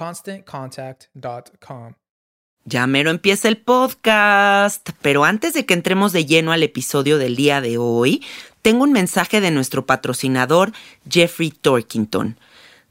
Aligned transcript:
ConstantContact.com. 0.00 1.92
Ya 2.64 2.86
mero 2.86 3.10
empieza 3.10 3.48
el 3.48 3.58
podcast, 3.58 4.88
pero 5.02 5.24
antes 5.24 5.52
de 5.52 5.66
que 5.66 5.74
entremos 5.74 6.12
de 6.12 6.24
lleno 6.24 6.52
al 6.52 6.62
episodio 6.62 7.18
del 7.18 7.36
día 7.36 7.60
de 7.60 7.76
hoy, 7.76 8.24
tengo 8.62 8.84
un 8.84 8.92
mensaje 8.92 9.42
de 9.42 9.50
nuestro 9.50 9.84
patrocinador 9.84 10.72
Jeffrey 11.08 11.50
Torkington. 11.50 12.38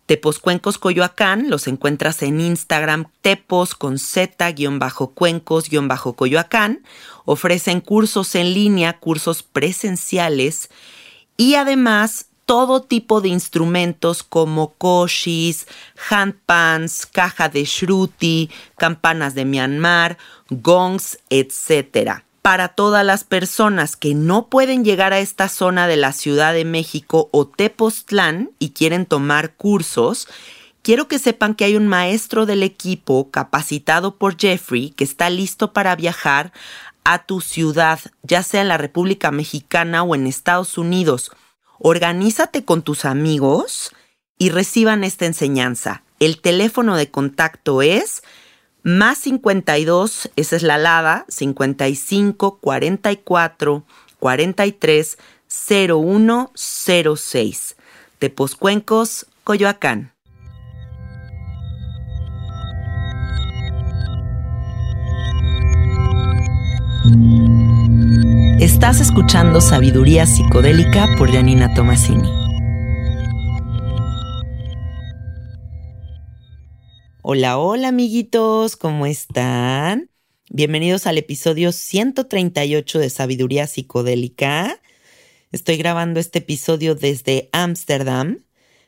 Tepos 0.05 0.37
Cuencos 0.39 0.77
Coyoacán 0.77 1.49
los 1.49 1.67
encuentras 1.67 2.21
en 2.21 2.41
Instagram 2.41 3.05
tepos 3.21 3.73
con 3.73 3.97
z-cuencos-coyoacán. 3.97 6.83
Ofrecen 7.25 7.81
cursos 7.81 8.35
en 8.35 8.53
línea, 8.53 8.99
cursos 8.99 9.41
presenciales 9.43 10.69
y 11.37 11.55
además 11.55 12.28
todo 12.49 12.81
tipo 12.81 13.21
de 13.21 13.29
instrumentos 13.29 14.23
como 14.23 14.73
koshis, 14.73 15.67
handpans, 16.09 17.05
caja 17.05 17.47
de 17.47 17.63
shruti, 17.63 18.49
campanas 18.75 19.35
de 19.35 19.45
Myanmar, 19.45 20.17
gongs, 20.49 21.19
etc 21.29 22.23
para 22.41 22.69
todas 22.69 23.05
las 23.05 23.23
personas 23.23 23.95
que 23.95 24.15
no 24.15 24.47
pueden 24.47 24.83
llegar 24.83 25.13
a 25.13 25.19
esta 25.19 25.47
zona 25.47 25.85
de 25.85 25.97
la 25.97 26.11
Ciudad 26.11 26.55
de 26.55 26.65
México 26.65 27.29
o 27.31 27.45
Tepoztlán 27.45 28.49
y 28.57 28.71
quieren 28.71 29.05
tomar 29.05 29.53
cursos, 29.53 30.27
quiero 30.81 31.07
que 31.07 31.19
sepan 31.19 31.53
que 31.53 31.65
hay 31.65 31.75
un 31.75 31.87
maestro 31.87 32.47
del 32.47 32.63
equipo 32.63 33.29
capacitado 33.29 34.15
por 34.15 34.39
Jeffrey 34.39 34.89
que 34.89 35.03
está 35.03 35.29
listo 35.29 35.71
para 35.71 35.95
viajar 35.95 36.51
a 37.03 37.25
tu 37.25 37.41
ciudad, 37.41 37.99
ya 38.23 38.41
sea 38.41 38.61
en 38.61 38.69
la 38.69 38.77
República 38.79 39.29
Mexicana 39.29 40.01
o 40.01 40.15
en 40.15 40.25
Estados 40.25 40.79
Unidos. 40.79 41.31
Organízate 41.79 42.65
con 42.65 42.81
tus 42.81 43.05
amigos 43.05 43.91
y 44.37 44.49
reciban 44.49 45.03
esta 45.03 45.25
enseñanza. 45.25 46.03
El 46.19 46.41
teléfono 46.41 46.97
de 46.97 47.09
contacto 47.09 47.81
es 47.81 48.23
más 48.83 49.17
52, 49.19 50.29
esa 50.35 50.55
es 50.55 50.63
la 50.63 50.75
alada, 50.75 51.25
55 51.29 52.59
44 52.59 53.83
43 54.19 55.17
0106. 55.47 57.75
Tepozcuencos, 58.19 59.25
Coyoacán. 59.43 60.13
Estás 68.79 69.01
escuchando 69.01 69.59
Sabiduría 69.59 70.25
Psicodélica 70.25 71.09
por 71.17 71.29
Janina 71.29 71.73
Tomasini. 71.73 72.29
Hola, 77.21 77.57
hola 77.57 77.89
amiguitos, 77.89 78.77
¿cómo 78.77 79.05
están? 79.05 80.09
Bienvenidos 80.49 81.07
al 81.07 81.17
episodio 81.17 81.73
138 81.73 82.99
de 82.99 83.09
Sabiduría 83.09 83.67
Psicodélica. 83.67 84.79
Estoy 85.51 85.75
grabando 85.75 86.21
este 86.21 86.39
episodio 86.39 86.95
desde 86.95 87.49
Ámsterdam. 87.51 88.45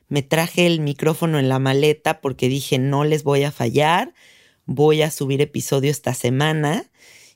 Me 0.08 0.22
traje 0.22 0.68
el 0.68 0.80
micrófono 0.80 1.38
en 1.38 1.50
la 1.50 1.60
maleta 1.60 2.22
porque 2.22 2.48
dije 2.48 2.80
no 2.80 3.04
les 3.04 3.24
voy 3.24 3.44
a 3.44 3.52
fallar. 3.52 4.14
Voy 4.66 5.02
a 5.02 5.12
subir 5.12 5.42
episodio 5.42 5.92
esta 5.92 6.14
semana. 6.14 6.86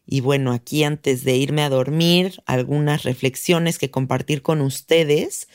Y 0.06 0.22
bueno, 0.22 0.52
aquí 0.52 0.84
antes 0.84 1.24
de 1.24 1.36
irme 1.36 1.64
a 1.64 1.70
dormir, 1.70 2.42
algunas 2.46 3.04
reflexiones 3.04 3.80
que 3.80 3.92
compartir 3.92 4.42
con 4.42 4.62
ustedes. 4.62 5.48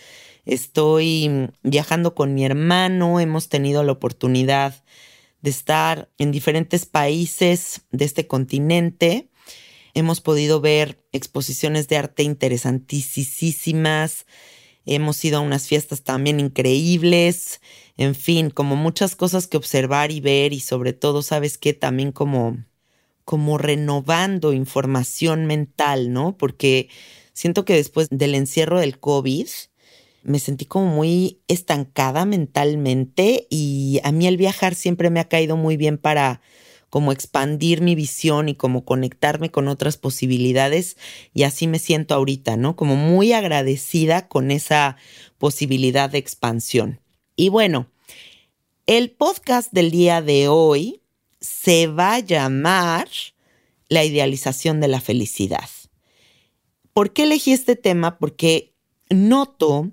Estoy 0.45 1.51
viajando 1.63 2.15
con 2.15 2.35
mi 2.35 2.45
hermano, 2.45 3.21
hemos 3.21 3.49
tenido 3.49 3.85
la 3.85 3.93
oportunidad 3.93 4.83
de 5.43 5.51
estar 5.51 6.11
en 6.19 6.33
diferentes 6.33 6.87
países 6.87 7.83
de 7.91 8.05
este 8.05 8.27
continente. 8.27 9.29
Hemos 9.95 10.21
podido 10.21 10.61
ver 10.61 11.03
exposiciones 11.13 11.89
de 11.89 11.97
arte 11.97 12.23
interesantísimas. 12.23 14.27
Hemos 14.87 15.25
ido 15.25 15.39
a 15.39 15.43
unas 15.43 15.67
fiestas 15.67 16.03
también 16.03 16.41
increíbles. 16.41 17.61
En 17.97 18.15
fin, 18.15 18.51
como 18.51 18.77
muchas 18.77 19.17
cosas 19.17 19.47
que 19.47 19.57
observar 19.57 20.11
y 20.11 20.21
ver 20.21 20.53
y 20.53 20.61
sobre 20.61 20.93
todo, 20.93 21.23
¿sabes 21.23 21.59
qué? 21.59 21.75
También 21.75 22.13
como, 22.13 22.59
como 23.31 23.59
renovando 23.59 24.53
información 24.53 25.47
mental, 25.47 26.13
¿no? 26.13 26.37
Porque 26.37 26.89
siento 27.33 27.65
que 27.65 27.75
después 27.75 28.09
del 28.11 28.35
encierro 28.35 28.81
del 28.81 28.99
COVID, 28.99 29.47
me 30.25 30.41
sentí 30.41 30.65
como 30.65 30.87
muy 30.87 31.39
estancada 31.47 32.25
mentalmente 32.25 33.47
y 33.49 34.01
a 34.03 34.11
mí 34.11 34.27
el 34.27 34.37
viajar 34.37 34.75
siempre 34.75 35.11
me 35.11 35.21
ha 35.21 35.29
caído 35.29 35.57
muy 35.57 35.77
bien 35.77 35.97
para 35.97 36.41
como 36.89 37.13
expandir 37.13 37.83
mi 37.83 37.95
visión 37.95 38.49
y 38.49 38.57
como 38.57 38.85
conectarme 38.85 39.53
con 39.53 39.69
otras 39.69 39.97
posibilidades 39.97 40.97
y 41.33 41.45
así 41.45 41.69
me 41.69 41.79
siento 41.79 42.17
ahorita, 42.17 42.57
¿no? 42.57 42.75
Como 42.75 42.97
muy 42.97 43.33
agradecida 43.33 44.27
con 44.27 44.51
esa 44.51 44.97
posibilidad 45.39 46.11
de 46.11 46.19
expansión. 46.19 46.99
Y 47.37 47.49
bueno, 47.49 47.87
el 48.87 49.13
podcast 49.13 49.73
del 49.73 49.93
día 49.93 50.21
de 50.21 50.49
hoy 50.49 51.00
se 51.71 51.87
va 51.87 52.15
a 52.15 52.19
llamar 52.19 53.09
La 53.89 54.05
idealización 54.05 54.81
de 54.81 54.89
la 54.89 55.01
felicidad. 55.01 55.69
¿Por 56.93 57.13
qué 57.13 57.23
elegí 57.23 57.53
este 57.53 57.77
tema? 57.77 58.19
Porque 58.19 58.75
noto 59.09 59.93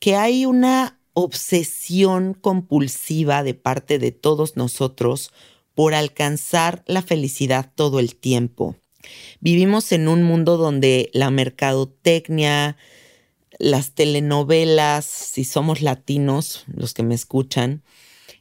que 0.00 0.16
hay 0.16 0.46
una 0.46 0.98
obsesión 1.12 2.34
compulsiva 2.34 3.44
de 3.44 3.54
parte 3.54 4.00
de 4.00 4.10
todos 4.10 4.56
nosotros 4.56 5.30
por 5.76 5.94
alcanzar 5.94 6.82
la 6.88 7.02
felicidad 7.02 7.70
todo 7.72 8.00
el 8.00 8.16
tiempo. 8.16 8.74
Vivimos 9.38 9.92
en 9.92 10.08
un 10.08 10.24
mundo 10.24 10.56
donde 10.56 11.08
la 11.12 11.30
mercadotecnia, 11.30 12.76
las 13.60 13.92
telenovelas, 13.92 15.04
si 15.04 15.44
somos 15.44 15.82
latinos, 15.82 16.64
los 16.66 16.94
que 16.94 17.04
me 17.04 17.14
escuchan, 17.14 17.84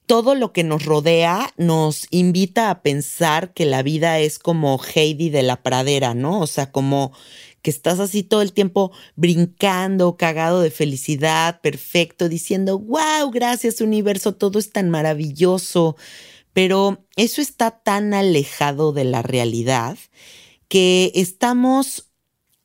todo 0.05 0.35
lo 0.35 0.51
que 0.51 0.63
nos 0.63 0.85
rodea 0.85 1.53
nos 1.57 2.05
invita 2.09 2.69
a 2.69 2.81
pensar 2.81 3.53
que 3.53 3.65
la 3.65 3.83
vida 3.83 4.19
es 4.19 4.39
como 4.39 4.79
Heidi 4.79 5.29
de 5.29 5.43
la 5.43 5.63
pradera, 5.63 6.13
¿no? 6.13 6.39
O 6.41 6.47
sea, 6.47 6.71
como 6.71 7.13
que 7.61 7.69
estás 7.71 7.99
así 7.99 8.23
todo 8.23 8.41
el 8.41 8.53
tiempo 8.53 8.91
brincando, 9.15 10.17
cagado 10.17 10.61
de 10.61 10.71
felicidad, 10.71 11.61
perfecto, 11.61 12.27
diciendo, 12.29 12.79
wow, 12.79 13.29
gracias 13.31 13.81
universo, 13.81 14.33
todo 14.35 14.59
es 14.59 14.71
tan 14.71 14.89
maravilloso. 14.89 15.95
Pero 16.53 17.05
eso 17.15 17.41
está 17.41 17.71
tan 17.71 18.13
alejado 18.13 18.91
de 18.91 19.05
la 19.05 19.21
realidad 19.21 19.97
que 20.67 21.11
estamos 21.15 22.11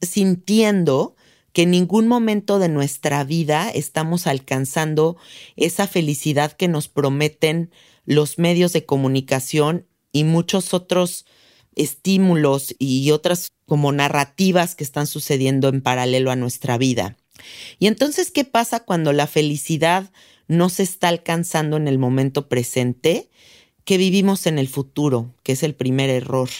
sintiendo 0.01 1.16
que 1.57 1.63
en 1.63 1.71
ningún 1.71 2.07
momento 2.07 2.59
de 2.59 2.69
nuestra 2.69 3.25
vida 3.25 3.71
estamos 3.71 4.27
alcanzando 4.27 5.17
esa 5.57 5.87
felicidad 5.87 6.53
que 6.53 6.69
nos 6.69 6.89
prometen 6.89 7.71
los 8.05 8.39
medios 8.39 8.75
de 8.75 8.85
comunicación 8.85 9.87
y 10.13 10.25
muchos 10.25 10.75
otros 10.75 11.25
estímulos 11.75 12.75
y 12.79 13.11
otras 13.11 13.53
como 13.65 13.91
narrativas 13.91 14.75
que 14.75 14.85
están 14.85 15.07
sucediendo 15.07 15.71
en 15.71 15.81
paralelo 15.81 16.31
a 16.31 16.37
nuestra 16.37 16.77
vida. 16.77 17.17
Y 17.79 17.87
entonces, 17.87 18.31
¿qué 18.31 18.45
pasa 18.45 18.81
cuando 18.81 19.15
la 19.15 19.27
felicidad 19.27 20.13
no 20.49 20.69
se 20.69 20.83
está 20.83 21.09
alcanzando 21.09 21.79
en 21.79 21.89
el 21.89 21.97
momento 21.97 22.51
presente? 22.51 23.31
Que 23.87 23.97
vivimos 23.97 24.47
en 24.47 24.59
el 24.59 24.69
futuro, 24.69 25.35
que 25.43 25.53
es 25.53 25.63
el 25.63 25.75
primer 25.75 26.11
error. 26.11 26.51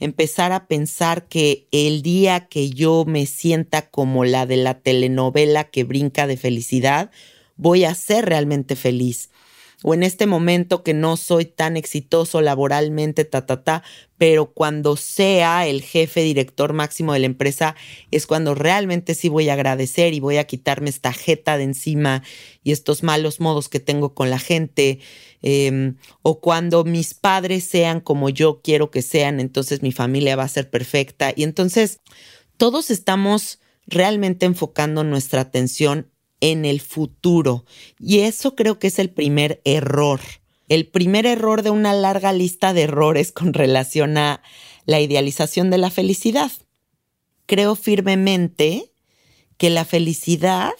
Empezar 0.00 0.52
a 0.52 0.66
pensar 0.66 1.26
que 1.26 1.66
el 1.72 2.02
día 2.02 2.46
que 2.48 2.70
yo 2.70 3.04
me 3.06 3.26
sienta 3.26 3.90
como 3.90 4.24
la 4.24 4.46
de 4.46 4.56
la 4.56 4.74
telenovela 4.80 5.64
que 5.64 5.84
brinca 5.84 6.26
de 6.26 6.36
felicidad, 6.36 7.10
voy 7.56 7.84
a 7.84 7.94
ser 7.94 8.26
realmente 8.26 8.76
feliz. 8.76 9.30
O 9.82 9.94
en 9.94 10.02
este 10.02 10.26
momento 10.26 10.82
que 10.82 10.94
no 10.94 11.16
soy 11.16 11.44
tan 11.44 11.76
exitoso 11.76 12.40
laboralmente, 12.40 13.24
ta, 13.24 13.46
ta, 13.46 13.62
ta, 13.62 13.82
pero 14.18 14.52
cuando 14.52 14.96
sea 14.96 15.66
el 15.66 15.80
jefe 15.82 16.22
director 16.22 16.72
máximo 16.72 17.12
de 17.12 17.20
la 17.20 17.26
empresa 17.26 17.76
es 18.10 18.26
cuando 18.26 18.54
realmente 18.54 19.14
sí 19.14 19.28
voy 19.28 19.48
a 19.48 19.54
agradecer 19.54 20.12
y 20.12 20.20
voy 20.20 20.36
a 20.36 20.46
quitarme 20.46 20.90
esta 20.90 21.12
jeta 21.12 21.56
de 21.56 21.64
encima 21.64 22.24
y 22.64 22.72
estos 22.72 23.04
malos 23.04 23.40
modos 23.40 23.68
que 23.68 23.80
tengo 23.80 24.14
con 24.14 24.28
la 24.28 24.40
gente. 24.40 24.98
Em, 25.40 25.96
o 26.22 26.40
cuando 26.40 26.82
mis 26.84 27.14
padres 27.14 27.64
sean 27.64 28.00
como 28.00 28.28
yo 28.28 28.60
quiero 28.62 28.90
que 28.90 29.02
sean, 29.02 29.38
entonces 29.38 29.82
mi 29.82 29.92
familia 29.92 30.34
va 30.34 30.42
a 30.42 30.48
ser 30.48 30.68
perfecta. 30.68 31.32
Y 31.34 31.44
entonces 31.44 32.00
todos 32.56 32.90
estamos 32.90 33.60
realmente 33.86 34.46
enfocando 34.46 35.04
nuestra 35.04 35.42
atención 35.42 36.10
en 36.40 36.64
el 36.64 36.80
futuro. 36.80 37.64
Y 38.00 38.20
eso 38.20 38.56
creo 38.56 38.80
que 38.80 38.88
es 38.88 38.98
el 38.98 39.10
primer 39.10 39.60
error. 39.64 40.20
El 40.68 40.86
primer 40.86 41.24
error 41.24 41.62
de 41.62 41.70
una 41.70 41.94
larga 41.94 42.32
lista 42.32 42.72
de 42.72 42.82
errores 42.82 43.32
con 43.32 43.54
relación 43.54 44.18
a 44.18 44.42
la 44.84 45.00
idealización 45.00 45.70
de 45.70 45.78
la 45.78 45.90
felicidad. 45.90 46.52
Creo 47.46 47.74
firmemente 47.74 48.92
que 49.56 49.70
la 49.70 49.84
felicidad 49.84 50.74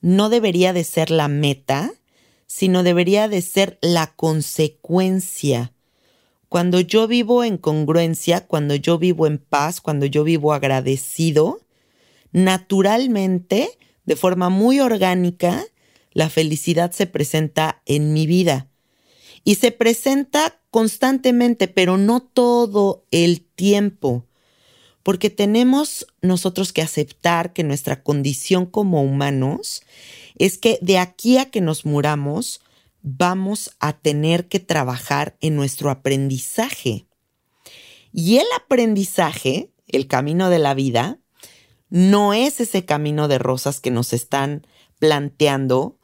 no 0.00 0.28
debería 0.28 0.72
de 0.72 0.84
ser 0.84 1.10
la 1.10 1.28
meta, 1.28 1.92
sino 2.46 2.82
debería 2.82 3.28
de 3.28 3.42
ser 3.42 3.78
la 3.80 4.14
consecuencia. 4.14 5.72
Cuando 6.48 6.80
yo 6.80 7.06
vivo 7.06 7.44
en 7.44 7.58
congruencia, 7.58 8.46
cuando 8.48 8.74
yo 8.74 8.98
vivo 8.98 9.28
en 9.28 9.38
paz, 9.38 9.80
cuando 9.80 10.06
yo 10.06 10.24
vivo 10.24 10.52
agradecido, 10.52 11.60
naturalmente 12.32 13.78
de 14.04 14.16
forma 14.16 14.48
muy 14.48 14.80
orgánica, 14.80 15.64
la 16.12 16.28
felicidad 16.28 16.90
se 16.90 17.06
presenta 17.06 17.82
en 17.86 18.12
mi 18.12 18.26
vida. 18.26 18.69
Y 19.44 19.56
se 19.56 19.72
presenta 19.72 20.60
constantemente, 20.70 21.68
pero 21.68 21.96
no 21.96 22.20
todo 22.20 23.04
el 23.10 23.42
tiempo. 23.42 24.26
Porque 25.02 25.30
tenemos 25.30 26.06
nosotros 26.20 26.72
que 26.72 26.82
aceptar 26.82 27.52
que 27.52 27.64
nuestra 27.64 28.02
condición 28.02 28.66
como 28.66 29.02
humanos 29.02 29.82
es 30.36 30.58
que 30.58 30.78
de 30.82 30.98
aquí 30.98 31.38
a 31.38 31.50
que 31.50 31.60
nos 31.60 31.86
muramos, 31.86 32.60
vamos 33.02 33.70
a 33.80 33.94
tener 33.94 34.48
que 34.48 34.60
trabajar 34.60 35.36
en 35.40 35.56
nuestro 35.56 35.90
aprendizaje. 35.90 37.06
Y 38.12 38.36
el 38.36 38.46
aprendizaje, 38.56 39.70
el 39.86 40.06
camino 40.06 40.50
de 40.50 40.58
la 40.58 40.74
vida, 40.74 41.18
no 41.88 42.34
es 42.34 42.60
ese 42.60 42.84
camino 42.84 43.28
de 43.28 43.38
rosas 43.38 43.80
que 43.80 43.90
nos 43.90 44.12
están 44.12 44.66
planteando 44.98 45.98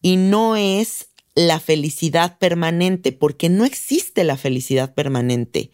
y 0.00 0.16
no 0.16 0.56
es 0.56 1.07
la 1.38 1.60
felicidad 1.60 2.36
permanente, 2.38 3.12
porque 3.12 3.48
no 3.48 3.64
existe 3.64 4.24
la 4.24 4.36
felicidad 4.36 4.92
permanente. 4.94 5.70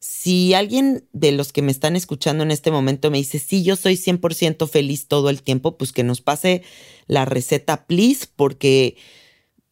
Si 0.00 0.52
alguien 0.52 1.08
de 1.14 1.32
los 1.32 1.50
que 1.50 1.62
me 1.62 1.72
están 1.72 1.96
escuchando 1.96 2.44
en 2.44 2.50
este 2.50 2.70
momento 2.70 3.10
me 3.10 3.16
dice, 3.16 3.38
sí, 3.38 3.62
yo 3.62 3.74
soy 3.74 3.94
100% 3.94 4.68
feliz 4.68 5.08
todo 5.08 5.30
el 5.30 5.42
tiempo, 5.42 5.78
pues 5.78 5.92
que 5.92 6.04
nos 6.04 6.20
pase 6.20 6.62
la 7.06 7.24
receta, 7.24 7.86
please, 7.86 8.26
porque 8.36 8.98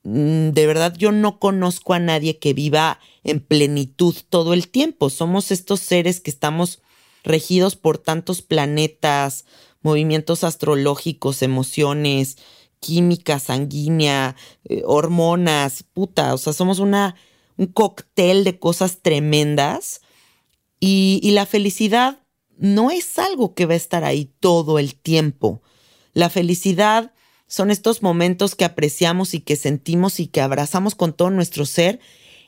mm, 0.04 0.52
de 0.52 0.66
verdad 0.66 0.94
yo 0.96 1.12
no 1.12 1.38
conozco 1.38 1.92
a 1.92 1.98
nadie 1.98 2.38
que 2.38 2.54
viva 2.54 2.98
en 3.22 3.40
plenitud 3.40 4.16
todo 4.30 4.54
el 4.54 4.68
tiempo. 4.68 5.10
Somos 5.10 5.50
estos 5.50 5.80
seres 5.80 6.20
que 6.20 6.30
estamos 6.30 6.80
regidos 7.24 7.76
por 7.76 7.98
tantos 7.98 8.40
planetas, 8.40 9.44
movimientos 9.82 10.44
astrológicos, 10.44 11.42
emociones, 11.42 12.38
química 12.86 13.40
sanguínea, 13.40 14.36
eh, 14.64 14.82
hormonas, 14.84 15.82
puta, 15.82 16.32
o 16.34 16.38
sea, 16.38 16.52
somos 16.52 16.78
una, 16.78 17.16
un 17.56 17.66
cóctel 17.66 18.44
de 18.44 18.60
cosas 18.60 18.98
tremendas 19.02 20.02
y, 20.78 21.18
y 21.22 21.32
la 21.32 21.46
felicidad 21.46 22.20
no 22.58 22.92
es 22.92 23.18
algo 23.18 23.54
que 23.54 23.66
va 23.66 23.74
a 23.74 23.76
estar 23.76 24.04
ahí 24.04 24.30
todo 24.38 24.78
el 24.78 24.94
tiempo. 24.94 25.62
La 26.12 26.30
felicidad 26.30 27.12
son 27.48 27.72
estos 27.72 28.02
momentos 28.02 28.54
que 28.54 28.64
apreciamos 28.64 29.34
y 29.34 29.40
que 29.40 29.56
sentimos 29.56 30.20
y 30.20 30.28
que 30.28 30.40
abrazamos 30.40 30.94
con 30.94 31.12
todo 31.12 31.30
nuestro 31.30 31.66
ser 31.66 31.98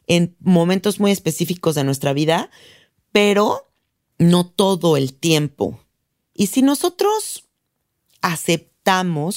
en 0.07 0.37
momentos 0.39 1.01
muy 1.01 1.11
específicos 1.11 1.75
de 1.75 1.85
nuestra 1.85 2.13
vida, 2.13 2.51
pero 3.11 3.73
no 4.19 4.47
todo 4.47 4.97
el 4.97 5.15
tiempo. 5.15 5.81
Y 6.33 6.47
si 6.47 6.63
nosotros 6.63 7.49
aceptamos 8.23 8.68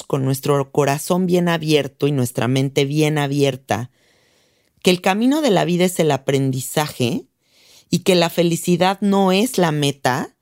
con 0.07 0.23
nuestro 0.23 0.71
corazón 0.71 1.25
bien 1.25 1.49
abierto 1.49 2.07
y 2.07 2.13
nuestra 2.13 2.47
mente 2.47 2.85
bien 2.85 3.17
abierta 3.17 3.91
que 4.81 4.91
el 4.91 5.01
camino 5.01 5.41
de 5.41 5.49
la 5.49 5.65
vida 5.65 5.83
es 5.83 5.99
el 5.99 6.11
aprendizaje 6.11 7.25
y 7.89 7.99
que 7.99 8.15
la 8.15 8.29
felicidad 8.29 8.99
no 9.01 9.33
es 9.33 9.57
la 9.57 9.73
meta, 9.73 10.37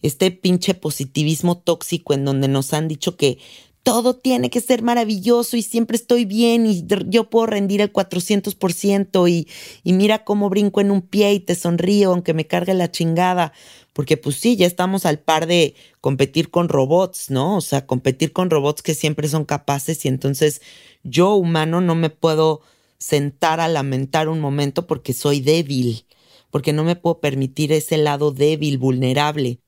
este 0.00 0.30
pinche 0.30 0.72
positivismo 0.72 1.58
tóxico 1.58 2.14
en 2.14 2.24
donde 2.24 2.48
nos 2.48 2.72
han 2.72 2.88
dicho 2.88 3.18
que 3.18 3.38
todo 3.84 4.16
tiene 4.16 4.48
que 4.50 4.62
ser 4.62 4.82
maravilloso 4.82 5.56
y 5.58 5.62
siempre 5.62 5.96
estoy 5.96 6.24
bien 6.24 6.66
y 6.66 6.86
yo 7.06 7.28
puedo 7.28 7.46
rendir 7.46 7.82
el 7.82 7.92
400% 7.92 9.28
y, 9.28 9.46
y 9.84 9.92
mira 9.92 10.24
cómo 10.24 10.48
brinco 10.48 10.80
en 10.80 10.90
un 10.90 11.02
pie 11.02 11.34
y 11.34 11.40
te 11.40 11.54
sonrío 11.54 12.10
aunque 12.10 12.32
me 12.32 12.46
cargue 12.46 12.72
la 12.72 12.90
chingada 12.90 13.52
porque 13.92 14.16
pues 14.16 14.36
sí, 14.36 14.56
ya 14.56 14.66
estamos 14.66 15.06
al 15.06 15.20
par 15.20 15.46
de 15.46 15.74
competir 16.00 16.50
con 16.50 16.68
robots, 16.68 17.30
¿no? 17.30 17.56
O 17.56 17.60
sea, 17.60 17.86
competir 17.86 18.32
con 18.32 18.50
robots 18.50 18.82
que 18.82 18.94
siempre 18.94 19.28
son 19.28 19.44
capaces 19.44 20.04
y 20.04 20.08
entonces 20.08 20.62
yo 21.04 21.34
humano 21.34 21.80
no 21.82 21.94
me 21.94 22.10
puedo 22.10 22.62
sentar 22.98 23.60
a 23.60 23.68
lamentar 23.68 24.28
un 24.28 24.40
momento 24.40 24.86
porque 24.86 25.12
soy 25.12 25.40
débil, 25.42 26.06
porque 26.50 26.72
no 26.72 26.84
me 26.84 26.96
puedo 26.96 27.20
permitir 27.20 27.70
ese 27.70 27.98
lado 27.98 28.32
débil, 28.32 28.78
vulnerable. 28.78 29.60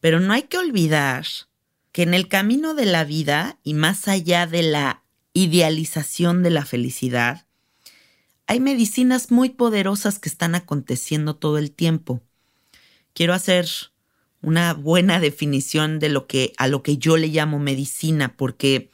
Pero 0.00 0.20
no 0.20 0.32
hay 0.32 0.42
que 0.42 0.58
olvidar 0.58 1.24
que 1.98 2.04
en 2.04 2.14
el 2.14 2.28
camino 2.28 2.74
de 2.74 2.86
la 2.86 3.02
vida 3.02 3.58
y 3.64 3.74
más 3.74 4.06
allá 4.06 4.46
de 4.46 4.62
la 4.62 5.02
idealización 5.32 6.44
de 6.44 6.50
la 6.50 6.64
felicidad, 6.64 7.48
hay 8.46 8.60
medicinas 8.60 9.32
muy 9.32 9.48
poderosas 9.50 10.20
que 10.20 10.28
están 10.28 10.54
aconteciendo 10.54 11.34
todo 11.34 11.58
el 11.58 11.72
tiempo 11.72 12.22
quiero 13.14 13.34
hacer 13.34 13.68
una 14.42 14.74
buena 14.74 15.18
definición 15.28 15.98
de 15.98 16.08
lo 16.08 16.28
que 16.28 16.52
a 16.56 16.68
lo 16.68 16.84
que 16.84 16.98
yo 16.98 17.16
le 17.16 17.26
llamo 17.26 17.58
medicina, 17.58 18.36
porque 18.36 18.90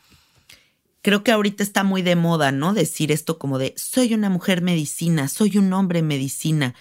creo 1.03 1.23
que 1.23 1.31
ahorita 1.31 1.63
está 1.63 1.85
muy 1.85 2.01
de 2.01 2.17
moda, 2.17 2.53
¿no? 2.53 2.73
Decir 2.73 3.13
esto 3.13 3.39
como 3.39 3.59
de 3.59 3.75
soy 3.77 4.15
una 4.15 4.31
mujer 4.31 4.63
medicina, 4.63 5.29
soy 5.29 5.59
un 5.59 5.71
hombre 5.75 6.01
medicina, 6.01 6.75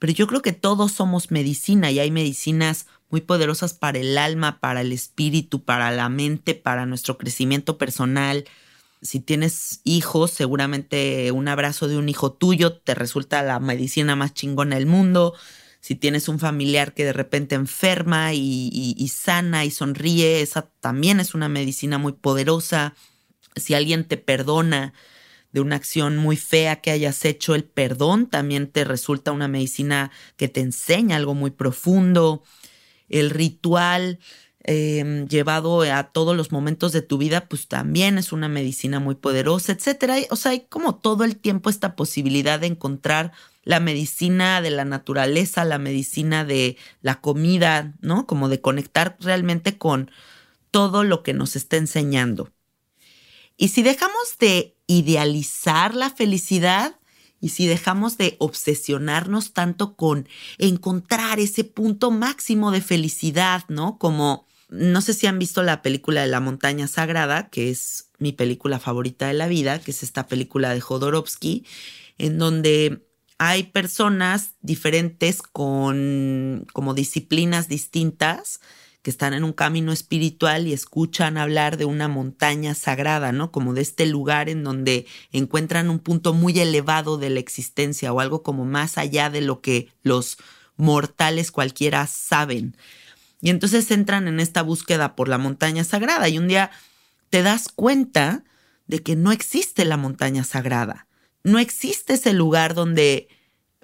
pero 0.00 0.12
yo 0.12 0.26
creo 0.26 0.42
que 0.42 0.52
todos 0.52 0.90
somos 0.90 1.30
medicina 1.30 1.92
y 1.92 2.00
hay 2.00 2.10
medicinas 2.10 2.86
muy 3.10 3.20
poderosas 3.20 3.74
para 3.74 3.98
el 3.98 4.18
alma, 4.18 4.60
para 4.60 4.82
el 4.82 4.92
espíritu, 4.92 5.62
para 5.64 5.90
la 5.90 6.08
mente, 6.08 6.54
para 6.54 6.86
nuestro 6.86 7.18
crecimiento 7.18 7.78
personal. 7.78 8.44
si 9.00 9.20
tienes 9.20 9.80
hijos, 9.84 10.32
seguramente 10.32 11.30
un 11.30 11.46
abrazo 11.46 11.86
de 11.86 11.96
un 11.96 12.08
hijo 12.08 12.32
tuyo 12.32 12.72
te 12.72 12.94
resulta 12.94 13.42
la 13.44 13.60
medicina 13.60 14.16
más 14.16 14.34
chingona 14.34 14.76
del 14.76 14.86
mundo. 14.86 15.34
Si 15.80 15.94
tienes 15.94 16.28
un 16.28 16.38
familiar 16.38 16.92
que 16.92 17.04
de 17.04 17.12
repente 17.12 17.54
enferma 17.54 18.34
y, 18.34 19.08
sana 19.08 19.64
y 19.64 19.70
sonríe, 19.70 20.42
esa 20.42 20.62
también 20.80 21.20
es 21.20 21.34
una 21.34 21.48
medicina 21.48 21.98
muy 21.98 22.12
poderosa. 22.12 22.94
Si 23.54 23.74
alguien 23.74 24.04
te 24.04 24.16
perdona 24.16 24.92
de 25.52 25.60
una 25.60 25.76
acción 25.76 26.16
muy 26.16 26.36
fea 26.36 26.80
que 26.80 26.90
hayas 26.90 27.24
hecho, 27.24 27.54
el 27.54 27.64
perdón 27.64 28.26
también 28.26 28.66
te 28.66 28.84
resulta 28.84 29.32
una 29.32 29.48
medicina 29.48 30.10
que 30.36 30.48
te 30.48 30.60
enseña 30.60 31.16
algo 31.16 31.34
muy 31.34 31.50
profundo. 31.52 32.42
El 33.08 33.30
ritual 33.30 34.18
Em, 34.70 35.26
llevado 35.28 35.80
a 35.80 36.12
todos 36.12 36.36
los 36.36 36.52
momentos 36.52 36.92
de 36.92 37.00
tu 37.00 37.16
vida, 37.16 37.48
pues 37.48 37.68
también 37.68 38.18
es 38.18 38.32
una 38.32 38.48
medicina 38.48 39.00
muy 39.00 39.14
poderosa, 39.14 39.72
etcétera. 39.72 40.16
O 40.28 40.36
sea, 40.36 40.52
hay 40.52 40.66
como 40.68 40.96
todo 40.96 41.24
el 41.24 41.36
tiempo 41.36 41.70
esta 41.70 41.96
posibilidad 41.96 42.60
de 42.60 42.66
encontrar 42.66 43.32
la 43.64 43.80
medicina 43.80 44.60
de 44.60 44.70
la 44.70 44.84
naturaleza, 44.84 45.64
la 45.64 45.78
medicina 45.78 46.44
de 46.44 46.76
la 47.00 47.18
comida, 47.22 47.94
¿no? 48.02 48.26
Como 48.26 48.50
de 48.50 48.60
conectar 48.60 49.16
realmente 49.20 49.78
con 49.78 50.10
todo 50.70 51.02
lo 51.02 51.22
que 51.22 51.32
nos 51.32 51.56
está 51.56 51.78
enseñando. 51.78 52.52
Y 53.56 53.68
si 53.68 53.82
dejamos 53.82 54.36
de 54.38 54.76
idealizar 54.86 55.94
la 55.94 56.10
felicidad, 56.10 56.97
y 57.40 57.50
si 57.50 57.66
dejamos 57.66 58.18
de 58.18 58.36
obsesionarnos 58.38 59.52
tanto 59.52 59.94
con 59.94 60.28
encontrar 60.58 61.38
ese 61.40 61.64
punto 61.64 62.10
máximo 62.10 62.70
de 62.70 62.80
felicidad, 62.80 63.64
¿no? 63.68 63.98
Como 63.98 64.46
no 64.68 65.00
sé 65.00 65.14
si 65.14 65.26
han 65.26 65.38
visto 65.38 65.62
la 65.62 65.80
película 65.80 66.20
de 66.20 66.26
La 66.26 66.40
montaña 66.40 66.88
sagrada, 66.88 67.48
que 67.48 67.70
es 67.70 68.10
mi 68.18 68.32
película 68.32 68.78
favorita 68.78 69.28
de 69.28 69.34
la 69.34 69.48
vida, 69.48 69.78
que 69.80 69.92
es 69.92 70.02
esta 70.02 70.26
película 70.26 70.74
de 70.74 70.80
Jodorowsky, 70.80 71.64
en 72.18 72.38
donde 72.38 73.06
hay 73.38 73.64
personas 73.64 74.54
diferentes 74.60 75.42
con 75.42 76.66
como 76.72 76.92
disciplinas 76.92 77.68
distintas 77.68 78.60
que 79.02 79.10
están 79.10 79.32
en 79.32 79.44
un 79.44 79.52
camino 79.52 79.92
espiritual 79.92 80.66
y 80.66 80.72
escuchan 80.72 81.38
hablar 81.38 81.76
de 81.76 81.84
una 81.84 82.08
montaña 82.08 82.74
sagrada, 82.74 83.32
¿no? 83.32 83.52
Como 83.52 83.72
de 83.74 83.82
este 83.82 84.06
lugar 84.06 84.48
en 84.48 84.64
donde 84.64 85.06
encuentran 85.32 85.88
un 85.88 86.00
punto 86.00 86.34
muy 86.34 86.58
elevado 86.58 87.16
de 87.16 87.30
la 87.30 87.40
existencia 87.40 88.12
o 88.12 88.20
algo 88.20 88.42
como 88.42 88.64
más 88.64 88.98
allá 88.98 89.30
de 89.30 89.40
lo 89.40 89.60
que 89.60 89.88
los 90.02 90.38
mortales 90.76 91.50
cualquiera 91.50 92.06
saben. 92.06 92.76
Y 93.40 93.50
entonces 93.50 93.90
entran 93.90 94.26
en 94.26 94.40
esta 94.40 94.62
búsqueda 94.62 95.14
por 95.14 95.28
la 95.28 95.38
montaña 95.38 95.84
sagrada 95.84 96.28
y 96.28 96.38
un 96.38 96.48
día 96.48 96.70
te 97.30 97.42
das 97.42 97.68
cuenta 97.68 98.44
de 98.86 99.02
que 99.02 99.16
no 99.16 99.32
existe 99.32 99.84
la 99.84 99.96
montaña 99.96 100.42
sagrada. 100.44 101.06
No 101.44 101.58
existe 101.58 102.14
ese 102.14 102.32
lugar 102.32 102.74
donde 102.74 103.28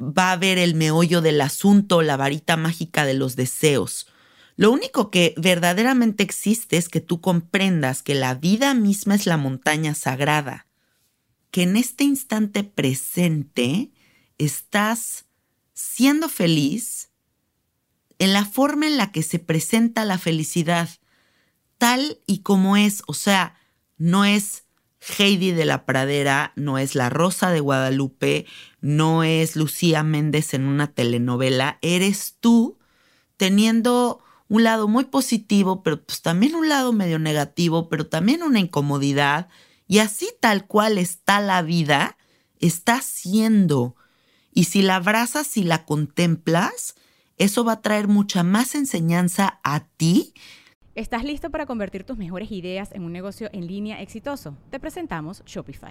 va 0.00 0.30
a 0.30 0.32
haber 0.32 0.58
el 0.58 0.74
meollo 0.74 1.20
del 1.20 1.40
asunto, 1.40 2.02
la 2.02 2.16
varita 2.16 2.56
mágica 2.56 3.04
de 3.04 3.14
los 3.14 3.36
deseos. 3.36 4.08
Lo 4.56 4.70
único 4.70 5.10
que 5.10 5.34
verdaderamente 5.36 6.22
existe 6.22 6.76
es 6.76 6.88
que 6.88 7.00
tú 7.00 7.20
comprendas 7.20 8.02
que 8.02 8.14
la 8.14 8.34
vida 8.34 8.72
misma 8.74 9.16
es 9.16 9.26
la 9.26 9.36
montaña 9.36 9.94
sagrada, 9.94 10.66
que 11.50 11.62
en 11.62 11.76
este 11.76 12.04
instante 12.04 12.62
presente 12.62 13.90
estás 14.38 15.26
siendo 15.72 16.28
feliz 16.28 17.10
en 18.18 18.32
la 18.32 18.44
forma 18.44 18.86
en 18.86 18.96
la 18.96 19.10
que 19.10 19.22
se 19.22 19.40
presenta 19.40 20.04
la 20.04 20.18
felicidad, 20.18 20.88
tal 21.78 22.20
y 22.26 22.38
como 22.38 22.76
es, 22.76 23.02
o 23.06 23.14
sea, 23.14 23.56
no 23.98 24.24
es 24.24 24.64
Heidi 25.18 25.50
de 25.50 25.64
la 25.64 25.84
Pradera, 25.84 26.52
no 26.56 26.78
es 26.78 26.94
la 26.94 27.10
Rosa 27.10 27.50
de 27.50 27.60
Guadalupe, 27.60 28.46
no 28.80 29.24
es 29.24 29.56
Lucía 29.56 30.02
Méndez 30.02 30.54
en 30.54 30.64
una 30.64 30.86
telenovela, 30.86 31.78
eres 31.82 32.36
tú 32.40 32.78
teniendo 33.36 34.22
un 34.48 34.64
lado 34.64 34.88
muy 34.88 35.04
positivo, 35.04 35.82
pero 35.82 36.02
pues 36.04 36.22
también 36.22 36.54
un 36.54 36.68
lado 36.68 36.92
medio 36.92 37.18
negativo, 37.18 37.88
pero 37.88 38.06
también 38.06 38.42
una 38.42 38.60
incomodidad, 38.60 39.48
y 39.86 39.98
así 39.98 40.28
tal 40.40 40.66
cual 40.66 40.98
está 40.98 41.40
la 41.40 41.62
vida, 41.62 42.16
está 42.60 43.00
siendo. 43.00 43.96
Y 44.52 44.64
si 44.64 44.82
la 44.82 44.96
abrazas 44.96 45.56
y 45.56 45.64
la 45.64 45.84
contemplas, 45.84 46.94
eso 47.36 47.64
va 47.64 47.72
a 47.72 47.82
traer 47.82 48.08
mucha 48.08 48.42
más 48.42 48.74
enseñanza 48.74 49.60
a 49.64 49.86
ti. 49.96 50.34
¿Estás 50.94 51.24
listo 51.24 51.50
para 51.50 51.66
convertir 51.66 52.04
tus 52.04 52.16
mejores 52.16 52.52
ideas 52.52 52.92
en 52.92 53.02
un 53.02 53.12
negocio 53.12 53.50
en 53.52 53.66
línea 53.66 54.00
exitoso? 54.00 54.56
Te 54.70 54.78
presentamos 54.78 55.42
Shopify. 55.44 55.90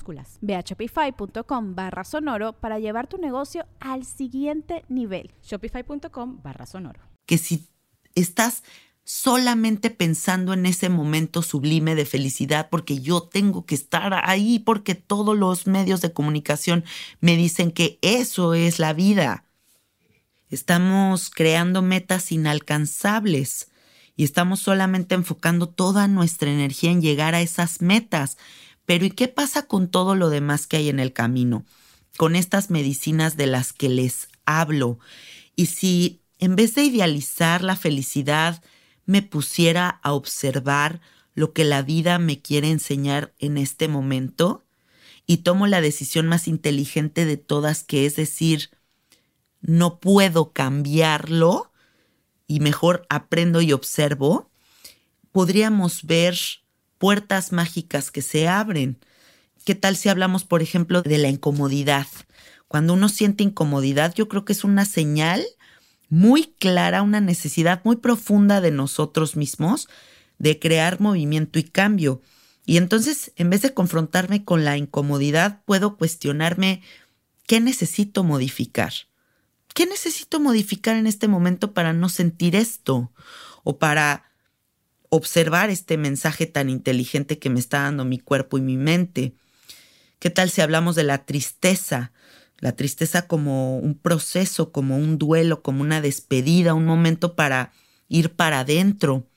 Ve 0.41 0.55
a 0.55 0.61
shopify.com 0.61 1.75
barra 1.75 2.03
sonoro 2.03 2.53
para 2.53 2.79
llevar 2.79 3.07
tu 3.07 3.17
negocio 3.17 3.65
al 3.79 4.05
siguiente 4.05 4.83
nivel. 4.89 5.31
Shopify.com 5.43 6.41
barra 6.41 6.65
sonoro. 6.65 7.01
Que 7.25 7.37
si 7.37 7.67
estás 8.15 8.63
solamente 9.03 9.89
pensando 9.89 10.53
en 10.53 10.65
ese 10.65 10.89
momento 10.89 11.41
sublime 11.41 11.95
de 11.95 12.05
felicidad 12.05 12.69
porque 12.69 13.01
yo 13.01 13.23
tengo 13.23 13.65
que 13.65 13.75
estar 13.75 14.13
ahí 14.23 14.59
porque 14.59 14.95
todos 14.95 15.37
los 15.37 15.67
medios 15.67 16.01
de 16.01 16.13
comunicación 16.13 16.85
me 17.19 17.35
dicen 17.35 17.71
que 17.71 17.99
eso 18.01 18.53
es 18.53 18.79
la 18.79 18.93
vida. 18.93 19.45
Estamos 20.49 21.29
creando 21.29 21.81
metas 21.81 22.31
inalcanzables 22.31 23.71
y 24.15 24.23
estamos 24.23 24.59
solamente 24.59 25.15
enfocando 25.15 25.69
toda 25.69 26.07
nuestra 26.07 26.51
energía 26.51 26.91
en 26.91 27.01
llegar 27.01 27.33
a 27.33 27.41
esas 27.41 27.81
metas. 27.81 28.37
Pero 28.91 29.05
¿y 29.05 29.11
qué 29.11 29.29
pasa 29.29 29.67
con 29.67 29.87
todo 29.87 30.15
lo 30.15 30.29
demás 30.29 30.67
que 30.67 30.75
hay 30.75 30.89
en 30.89 30.99
el 30.99 31.13
camino? 31.13 31.63
Con 32.17 32.35
estas 32.35 32.69
medicinas 32.69 33.37
de 33.37 33.47
las 33.47 33.71
que 33.71 33.87
les 33.87 34.27
hablo. 34.45 34.99
Y 35.55 35.67
si 35.67 36.19
en 36.39 36.57
vez 36.57 36.75
de 36.75 36.83
idealizar 36.83 37.63
la 37.63 37.77
felicidad, 37.77 38.61
me 39.05 39.21
pusiera 39.21 40.01
a 40.03 40.11
observar 40.11 40.99
lo 41.35 41.53
que 41.53 41.63
la 41.63 41.83
vida 41.83 42.19
me 42.19 42.41
quiere 42.41 42.69
enseñar 42.69 43.33
en 43.39 43.57
este 43.57 43.87
momento 43.87 44.65
y 45.25 45.37
tomo 45.37 45.67
la 45.67 45.79
decisión 45.79 46.27
más 46.27 46.49
inteligente 46.49 47.23
de 47.23 47.37
todas, 47.37 47.85
que 47.85 48.05
es 48.05 48.17
decir, 48.17 48.71
no 49.61 50.01
puedo 50.01 50.51
cambiarlo 50.51 51.71
y 52.45 52.59
mejor 52.59 53.05
aprendo 53.07 53.61
y 53.61 53.71
observo, 53.71 54.51
podríamos 55.31 56.03
ver 56.03 56.37
puertas 57.01 57.51
mágicas 57.51 58.11
que 58.11 58.21
se 58.21 58.47
abren. 58.47 58.99
¿Qué 59.65 59.73
tal 59.73 59.97
si 59.97 60.07
hablamos, 60.07 60.43
por 60.43 60.61
ejemplo, 60.61 61.01
de 61.01 61.17
la 61.17 61.29
incomodidad? 61.29 62.05
Cuando 62.67 62.93
uno 62.93 63.09
siente 63.09 63.43
incomodidad, 63.43 64.13
yo 64.13 64.27
creo 64.27 64.45
que 64.45 64.53
es 64.53 64.63
una 64.63 64.85
señal 64.85 65.43
muy 66.09 66.53
clara, 66.59 67.01
una 67.01 67.19
necesidad 67.19 67.81
muy 67.83 67.95
profunda 67.95 68.61
de 68.61 68.69
nosotros 68.69 69.35
mismos 69.35 69.89
de 70.37 70.59
crear 70.59 71.01
movimiento 71.01 71.57
y 71.57 71.63
cambio. 71.63 72.21
Y 72.67 72.77
entonces, 72.77 73.31
en 73.35 73.49
vez 73.49 73.63
de 73.63 73.73
confrontarme 73.73 74.45
con 74.45 74.63
la 74.63 74.77
incomodidad, 74.77 75.63
puedo 75.65 75.97
cuestionarme 75.97 76.83
qué 77.47 77.59
necesito 77.59 78.23
modificar. 78.23 78.93
¿Qué 79.73 79.87
necesito 79.87 80.39
modificar 80.39 80.97
en 80.97 81.07
este 81.07 81.27
momento 81.27 81.73
para 81.73 81.93
no 81.93 82.09
sentir 82.09 82.55
esto? 82.55 83.11
O 83.63 83.79
para 83.79 84.30
observar 85.13 85.69
este 85.69 85.97
mensaje 85.97 86.45
tan 86.45 86.69
inteligente 86.69 87.37
que 87.37 87.49
me 87.49 87.59
está 87.59 87.81
dando 87.81 88.05
mi 88.05 88.17
cuerpo 88.17 88.57
y 88.57 88.61
mi 88.61 88.77
mente. 88.77 89.33
¿Qué 90.19 90.29
tal 90.29 90.49
si 90.49 90.61
hablamos 90.61 90.95
de 90.95 91.03
la 91.03 91.25
tristeza? 91.25 92.13
La 92.59 92.71
tristeza 92.77 93.27
como 93.27 93.77
un 93.77 93.93
proceso, 93.95 94.71
como 94.71 94.97
un 94.97 95.17
duelo, 95.17 95.61
como 95.61 95.81
una 95.81 95.99
despedida, 95.99 96.73
un 96.73 96.85
momento 96.85 97.35
para 97.35 97.73
ir 98.07 98.31
para 98.31 98.61
adentro. 98.61 99.27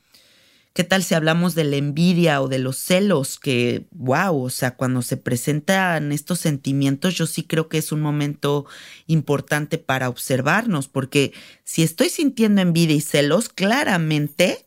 ¿Qué 0.75 0.85
tal 0.85 1.02
si 1.02 1.14
hablamos 1.14 1.57
de 1.57 1.64
la 1.64 1.76
envidia 1.76 2.40
o 2.40 2.47
de 2.47 2.61
los 2.61 2.76
celos? 2.76 3.40
Que, 3.40 3.87
wow, 3.90 4.45
o 4.45 4.50
sea, 4.50 4.76
cuando 4.76 5.02
se 5.02 5.16
presentan 5.16 6.12
estos 6.12 6.38
sentimientos, 6.38 7.14
yo 7.14 7.26
sí 7.26 7.43
creo 7.43 7.69
que 7.69 7.78
es 7.78 7.90
un 7.90 8.00
momento 8.00 8.64
importante 9.09 9.78
para 9.78 10.09
observarnos, 10.09 10.87
porque 10.87 11.33
si 11.64 11.83
estoy 11.83 12.11
sintiendo 12.11 12.61
envidia 12.61 12.95
y 12.95 13.00
celos, 13.00 13.49
claramente 13.49 14.66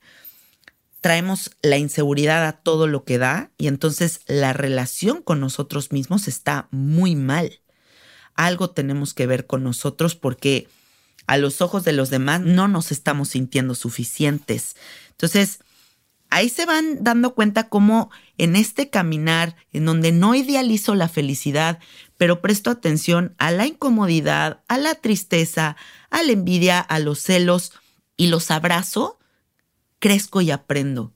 traemos 1.01 1.51
la 1.61 1.77
inseguridad 1.77 2.45
a 2.47 2.53
todo 2.53 2.87
lo 2.87 3.03
que 3.03 3.17
da 3.17 3.51
y 3.57 3.67
entonces 3.67 4.21
la 4.27 4.53
relación 4.53 5.21
con 5.21 5.39
nosotros 5.39 5.91
mismos 5.91 6.27
está 6.27 6.67
muy 6.71 7.15
mal. 7.15 7.61
Algo 8.35 8.69
tenemos 8.69 9.13
que 9.13 9.27
ver 9.27 9.47
con 9.47 9.63
nosotros 9.63 10.15
porque 10.15 10.67
a 11.27 11.37
los 11.37 11.61
ojos 11.61 11.83
de 11.83 11.93
los 11.93 12.09
demás 12.09 12.41
no 12.41 12.67
nos 12.67 12.91
estamos 12.91 13.29
sintiendo 13.29 13.75
suficientes. 13.75 14.75
Entonces, 15.11 15.59
ahí 16.29 16.49
se 16.49 16.65
van 16.65 17.03
dando 17.03 17.35
cuenta 17.35 17.69
cómo 17.69 18.09
en 18.37 18.55
este 18.55 18.89
caminar, 18.89 19.55
en 19.73 19.85
donde 19.85 20.11
no 20.11 20.35
idealizo 20.35 20.95
la 20.95 21.09
felicidad, 21.09 21.79
pero 22.17 22.41
presto 22.41 22.69
atención 22.69 23.35
a 23.37 23.51
la 23.51 23.67
incomodidad, 23.67 24.61
a 24.67 24.77
la 24.77 24.95
tristeza, 24.95 25.75
a 26.09 26.23
la 26.23 26.31
envidia, 26.31 26.79
a 26.79 26.99
los 26.99 27.19
celos 27.19 27.73
y 28.15 28.27
los 28.27 28.49
abrazo, 28.51 29.19
crezco 29.99 30.41
y 30.41 30.51
aprendo. 30.51 31.13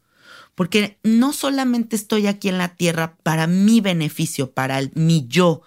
Porque 0.55 0.99
no 1.03 1.33
solamente 1.33 1.95
estoy 1.95 2.27
aquí 2.27 2.49
en 2.49 2.57
la 2.57 2.75
tierra 2.75 3.15
para 3.23 3.47
mi 3.47 3.81
beneficio, 3.81 4.51
para 4.51 4.81
mi 4.93 5.25
yo, 5.27 5.61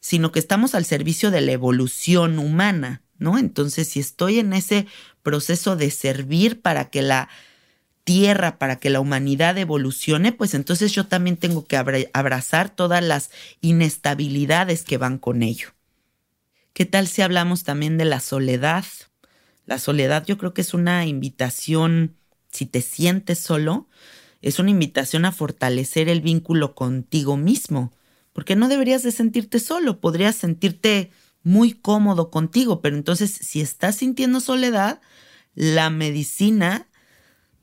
sino 0.00 0.32
que 0.32 0.38
estamos 0.38 0.74
al 0.74 0.84
servicio 0.84 1.30
de 1.30 1.40
la 1.40 1.52
evolución 1.52 2.38
humana, 2.38 3.02
¿no? 3.18 3.38
Entonces, 3.38 3.88
si 3.88 4.00
estoy 4.00 4.38
en 4.38 4.52
ese 4.52 4.86
proceso 5.22 5.76
de 5.76 5.90
servir 5.90 6.60
para 6.62 6.90
que 6.90 7.02
la 7.02 7.28
tierra 8.04 8.58
para 8.58 8.80
que 8.80 8.90
la 8.90 8.98
humanidad 8.98 9.56
evolucione, 9.58 10.32
pues 10.32 10.54
entonces 10.54 10.92
yo 10.92 11.06
también 11.06 11.36
tengo 11.36 11.64
que 11.64 11.76
abrazar 12.12 12.70
todas 12.70 13.04
las 13.04 13.30
inestabilidades 13.60 14.82
que 14.82 14.98
van 14.98 15.18
con 15.18 15.42
ello. 15.42 15.68
¿Qué 16.72 16.86
tal 16.86 17.06
si 17.08 17.22
hablamos 17.22 17.62
también 17.62 17.98
de 17.98 18.04
la 18.04 18.18
soledad? 18.18 18.84
La 19.66 19.78
soledad 19.78 20.24
yo 20.26 20.38
creo 20.38 20.54
que 20.54 20.62
es 20.62 20.74
una 20.74 21.06
invitación, 21.06 22.16
si 22.52 22.66
te 22.66 22.82
sientes 22.82 23.38
solo, 23.38 23.88
es 24.42 24.58
una 24.58 24.70
invitación 24.70 25.24
a 25.24 25.32
fortalecer 25.32 26.08
el 26.08 26.20
vínculo 26.20 26.74
contigo 26.74 27.36
mismo, 27.36 27.92
porque 28.32 28.56
no 28.56 28.68
deberías 28.68 29.02
de 29.02 29.12
sentirte 29.12 29.58
solo, 29.58 30.00
podrías 30.00 30.36
sentirte 30.36 31.10
muy 31.42 31.72
cómodo 31.72 32.30
contigo, 32.30 32.80
pero 32.80 32.96
entonces 32.96 33.30
si 33.32 33.60
estás 33.60 33.96
sintiendo 33.96 34.40
soledad, 34.40 35.00
la 35.54 35.90
medicina 35.90 36.86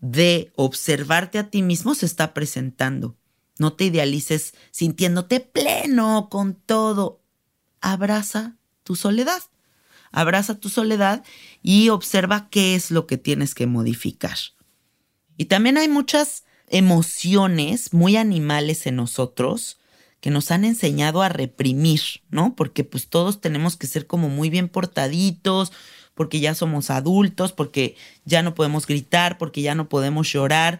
de 0.01 0.51
observarte 0.55 1.39
a 1.39 1.49
ti 1.49 1.61
mismo 1.61 1.95
se 1.95 2.05
está 2.05 2.33
presentando. 2.33 3.15
No 3.59 3.73
te 3.73 3.85
idealices 3.85 4.53
sintiéndote 4.71 5.39
pleno 5.39 6.27
con 6.29 6.53
todo. 6.53 7.21
Abraza 7.81 8.55
tu 8.83 8.95
soledad. 8.95 9.41
Abraza 10.11 10.59
tu 10.59 10.69
soledad 10.69 11.23
y 11.61 11.89
observa 11.89 12.49
qué 12.49 12.75
es 12.75 12.91
lo 12.91 13.07
que 13.07 13.17
tienes 13.17 13.55
que 13.55 13.67
modificar. 13.67 14.37
Y 15.37 15.45
también 15.45 15.77
hay 15.77 15.87
muchas 15.87 16.43
emociones 16.67 17.93
muy 17.93 18.17
animales 18.17 18.85
en 18.87 18.97
nosotros 18.97 19.77
que 20.19 20.31
nos 20.31 20.51
han 20.51 20.65
enseñado 20.65 21.21
a 21.21 21.29
reprimir, 21.29 22.01
¿no? 22.29 22.55
Porque 22.55 22.83
pues 22.83 23.07
todos 23.07 23.39
tenemos 23.39 23.77
que 23.77 23.87
ser 23.87 24.07
como 24.07 24.29
muy 24.29 24.49
bien 24.49 24.67
portaditos, 24.67 25.71
porque 26.15 26.39
ya 26.39 26.55
somos 26.55 26.89
adultos, 26.89 27.53
porque 27.53 27.95
ya 28.25 28.41
no 28.41 28.55
podemos 28.55 28.87
gritar, 28.87 29.37
porque 29.37 29.61
ya 29.61 29.75
no 29.75 29.87
podemos 29.87 30.31
llorar. 30.31 30.79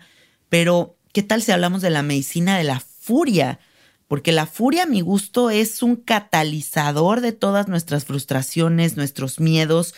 Pero, 0.50 0.98
¿qué 1.14 1.22
tal 1.22 1.44
si 1.44 1.52
hablamos 1.52 1.82
de 1.84 1.92
la 1.92 2.02
medicina 2.02 2.58
de 2.58 2.64
la 2.64 2.80
furia? 2.80 3.60
Porque 4.08 4.32
la 4.32 4.48
furia, 4.48 4.84
a 4.84 4.88
mi 4.88 5.02
gusto, 5.02 5.52
es 5.52 5.84
un 5.84 5.96
catalizador 5.96 7.22
de 7.22 7.34
todas 7.34 7.68
nuestras 7.68 8.06
frustraciones, 8.06 8.98
nuestros 8.98 9.40
miedos, 9.40 9.94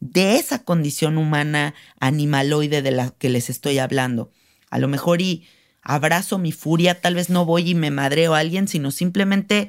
de 0.00 0.36
esa 0.36 0.64
condición 0.64 1.18
humana 1.18 1.74
animaloide 2.00 2.82
de 2.82 2.90
la 2.90 3.10
que 3.10 3.28
les 3.28 3.50
estoy 3.50 3.78
hablando. 3.78 4.32
A 4.70 4.78
lo 4.78 4.88
mejor 4.88 5.20
y 5.20 5.46
abrazo 5.82 6.38
mi 6.38 6.52
furia, 6.52 7.00
tal 7.00 7.14
vez 7.14 7.30
no 7.30 7.44
voy 7.44 7.70
y 7.70 7.74
me 7.74 7.90
madreo 7.90 8.34
a 8.34 8.38
alguien, 8.38 8.66
sino 8.66 8.90
simplemente 8.90 9.68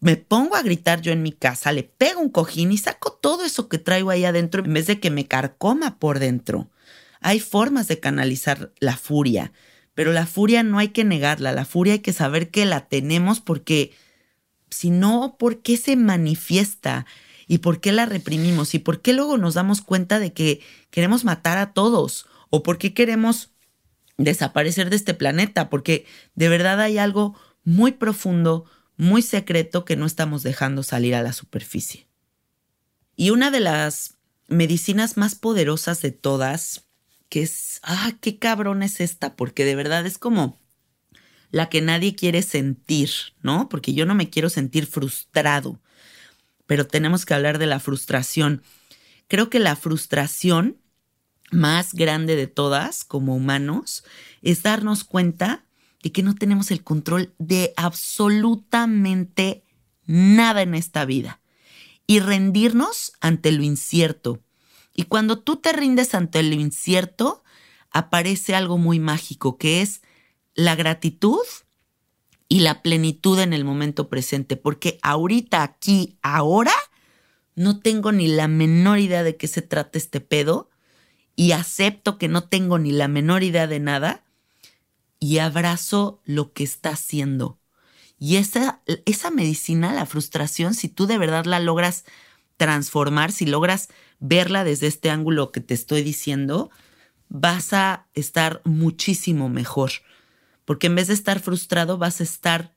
me 0.00 0.16
pongo 0.16 0.56
a 0.56 0.62
gritar 0.62 1.00
yo 1.00 1.12
en 1.12 1.22
mi 1.22 1.32
casa, 1.32 1.72
le 1.72 1.82
pego 1.82 2.20
un 2.20 2.30
cojín 2.30 2.70
y 2.70 2.78
saco 2.78 3.12
todo 3.12 3.44
eso 3.44 3.68
que 3.68 3.78
traigo 3.78 4.10
ahí 4.10 4.24
adentro 4.24 4.64
en 4.64 4.72
vez 4.74 4.86
de 4.86 5.00
que 5.00 5.10
me 5.10 5.26
carcoma 5.26 5.98
por 5.98 6.18
dentro. 6.18 6.70
Hay 7.20 7.40
formas 7.40 7.88
de 7.88 7.98
canalizar 7.98 8.72
la 8.78 8.96
furia, 8.96 9.52
pero 9.94 10.12
la 10.12 10.26
furia 10.26 10.62
no 10.62 10.78
hay 10.78 10.88
que 10.88 11.04
negarla, 11.04 11.52
la 11.52 11.64
furia 11.64 11.94
hay 11.94 11.98
que 12.00 12.12
saber 12.12 12.50
que 12.50 12.66
la 12.66 12.88
tenemos 12.88 13.40
porque 13.40 13.92
si 14.70 14.90
no, 14.90 15.36
¿por 15.38 15.62
qué 15.62 15.76
se 15.76 15.96
manifiesta? 15.96 17.06
¿Y 17.50 17.58
por 17.58 17.80
qué 17.80 17.90
la 17.90 18.06
reprimimos? 18.06 18.76
¿Y 18.76 18.78
por 18.78 19.02
qué 19.02 19.12
luego 19.12 19.36
nos 19.36 19.54
damos 19.54 19.80
cuenta 19.80 20.20
de 20.20 20.32
que 20.32 20.60
queremos 20.90 21.24
matar 21.24 21.58
a 21.58 21.72
todos? 21.72 22.26
¿O 22.48 22.62
por 22.62 22.78
qué 22.78 22.94
queremos 22.94 23.50
desaparecer 24.18 24.88
de 24.88 24.94
este 24.94 25.14
planeta? 25.14 25.68
Porque 25.68 26.06
de 26.36 26.48
verdad 26.48 26.80
hay 26.80 26.98
algo 26.98 27.36
muy 27.64 27.90
profundo, 27.90 28.66
muy 28.96 29.20
secreto 29.20 29.84
que 29.84 29.96
no 29.96 30.06
estamos 30.06 30.44
dejando 30.44 30.84
salir 30.84 31.16
a 31.16 31.24
la 31.24 31.32
superficie. 31.32 32.06
Y 33.16 33.30
una 33.30 33.50
de 33.50 33.58
las 33.58 34.18
medicinas 34.46 35.16
más 35.16 35.34
poderosas 35.34 36.02
de 36.02 36.12
todas, 36.12 36.84
que 37.28 37.42
es, 37.42 37.80
ah, 37.82 38.12
qué 38.20 38.38
cabrón 38.38 38.84
es 38.84 39.00
esta, 39.00 39.34
porque 39.34 39.64
de 39.64 39.74
verdad 39.74 40.06
es 40.06 40.18
como 40.18 40.60
la 41.50 41.68
que 41.68 41.80
nadie 41.80 42.14
quiere 42.14 42.42
sentir, 42.42 43.10
¿no? 43.42 43.68
Porque 43.68 43.92
yo 43.92 44.06
no 44.06 44.14
me 44.14 44.30
quiero 44.30 44.50
sentir 44.50 44.86
frustrado, 44.86 45.80
pero 46.70 46.86
tenemos 46.86 47.26
que 47.26 47.34
hablar 47.34 47.58
de 47.58 47.66
la 47.66 47.80
frustración. 47.80 48.62
Creo 49.26 49.50
que 49.50 49.58
la 49.58 49.74
frustración 49.74 50.76
más 51.50 51.94
grande 51.94 52.36
de 52.36 52.46
todas 52.46 53.02
como 53.02 53.34
humanos 53.34 54.04
es 54.40 54.62
darnos 54.62 55.02
cuenta 55.02 55.64
de 56.00 56.12
que 56.12 56.22
no 56.22 56.36
tenemos 56.36 56.70
el 56.70 56.84
control 56.84 57.34
de 57.38 57.72
absolutamente 57.76 59.64
nada 60.06 60.62
en 60.62 60.76
esta 60.76 61.04
vida 61.04 61.40
y 62.06 62.20
rendirnos 62.20 63.14
ante 63.20 63.50
lo 63.50 63.64
incierto. 63.64 64.38
Y 64.94 65.06
cuando 65.06 65.40
tú 65.40 65.56
te 65.56 65.72
rindes 65.72 66.14
ante 66.14 66.40
lo 66.44 66.54
incierto, 66.54 67.42
aparece 67.90 68.54
algo 68.54 68.78
muy 68.78 69.00
mágico, 69.00 69.58
que 69.58 69.82
es 69.82 70.02
la 70.54 70.76
gratitud 70.76 71.42
y 72.50 72.60
la 72.60 72.82
plenitud 72.82 73.38
en 73.38 73.52
el 73.52 73.64
momento 73.64 74.08
presente, 74.08 74.56
porque 74.56 74.98
ahorita, 75.02 75.62
aquí, 75.62 76.18
ahora, 76.20 76.74
no 77.54 77.78
tengo 77.78 78.10
ni 78.10 78.26
la 78.26 78.48
menor 78.48 78.98
idea 78.98 79.22
de 79.22 79.36
qué 79.36 79.46
se 79.46 79.62
trata 79.62 79.96
este 79.96 80.20
pedo 80.20 80.68
y 81.36 81.52
acepto 81.52 82.18
que 82.18 82.26
no 82.26 82.42
tengo 82.42 82.76
ni 82.78 82.90
la 82.90 83.06
menor 83.06 83.44
idea 83.44 83.68
de 83.68 83.78
nada 83.78 84.24
y 85.20 85.38
abrazo 85.38 86.20
lo 86.24 86.52
que 86.52 86.64
está 86.64 86.90
haciendo. 86.90 87.60
Y 88.18 88.34
esa, 88.34 88.82
esa 89.06 89.30
medicina, 89.30 89.92
la 89.92 90.04
frustración, 90.04 90.74
si 90.74 90.88
tú 90.88 91.06
de 91.06 91.18
verdad 91.18 91.44
la 91.44 91.60
logras 91.60 92.04
transformar, 92.56 93.30
si 93.30 93.46
logras 93.46 93.90
verla 94.18 94.64
desde 94.64 94.88
este 94.88 95.08
ángulo 95.08 95.52
que 95.52 95.60
te 95.60 95.74
estoy 95.74 96.02
diciendo, 96.02 96.68
vas 97.28 97.72
a 97.74 98.08
estar 98.12 98.60
muchísimo 98.64 99.48
mejor. 99.48 99.92
Porque 100.70 100.86
en 100.86 100.94
vez 100.94 101.08
de 101.08 101.14
estar 101.14 101.40
frustrado, 101.40 101.98
vas 101.98 102.20
a 102.20 102.22
estar 102.22 102.76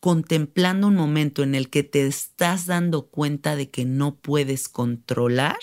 contemplando 0.00 0.86
un 0.86 0.94
momento 0.94 1.42
en 1.42 1.56
el 1.56 1.70
que 1.70 1.82
te 1.82 2.06
estás 2.06 2.66
dando 2.66 3.08
cuenta 3.08 3.56
de 3.56 3.68
que 3.68 3.84
no 3.84 4.14
puedes 4.14 4.68
controlar 4.68 5.58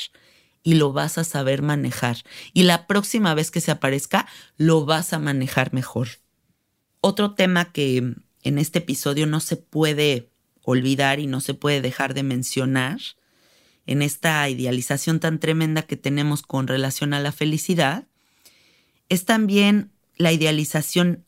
y 0.61 0.73
lo 0.73 0.91
vas 0.91 1.17
a 1.17 1.23
saber 1.23 1.61
manejar. 1.61 2.17
Y 2.51 2.63
la 2.63 2.85
próxima 2.85 3.33
vez 3.33 3.49
que 3.49 3.61
se 3.61 3.71
aparezca, 3.71 4.27
lo 4.57 4.83
vas 4.83 5.13
a 5.13 5.19
manejar 5.19 5.71
mejor. 5.73 6.09
Otro 6.99 7.33
tema 7.33 7.71
que 7.71 8.13
en 8.41 8.57
este 8.57 8.79
episodio 8.79 9.25
no 9.25 9.39
se 9.39 9.55
puede 9.55 10.33
olvidar 10.63 11.21
y 11.21 11.27
no 11.27 11.39
se 11.39 11.53
puede 11.53 11.79
dejar 11.79 12.13
de 12.13 12.23
mencionar 12.23 12.99
en 13.85 14.01
esta 14.01 14.49
idealización 14.49 15.21
tan 15.21 15.39
tremenda 15.39 15.83
que 15.83 15.95
tenemos 15.95 16.41
con 16.41 16.67
relación 16.67 17.13
a 17.13 17.21
la 17.21 17.31
felicidad, 17.31 18.05
es 19.07 19.23
también 19.23 19.93
la 20.17 20.33
idealización 20.33 21.23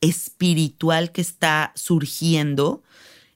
espiritual 0.00 1.12
que 1.12 1.20
está 1.20 1.72
surgiendo 1.74 2.82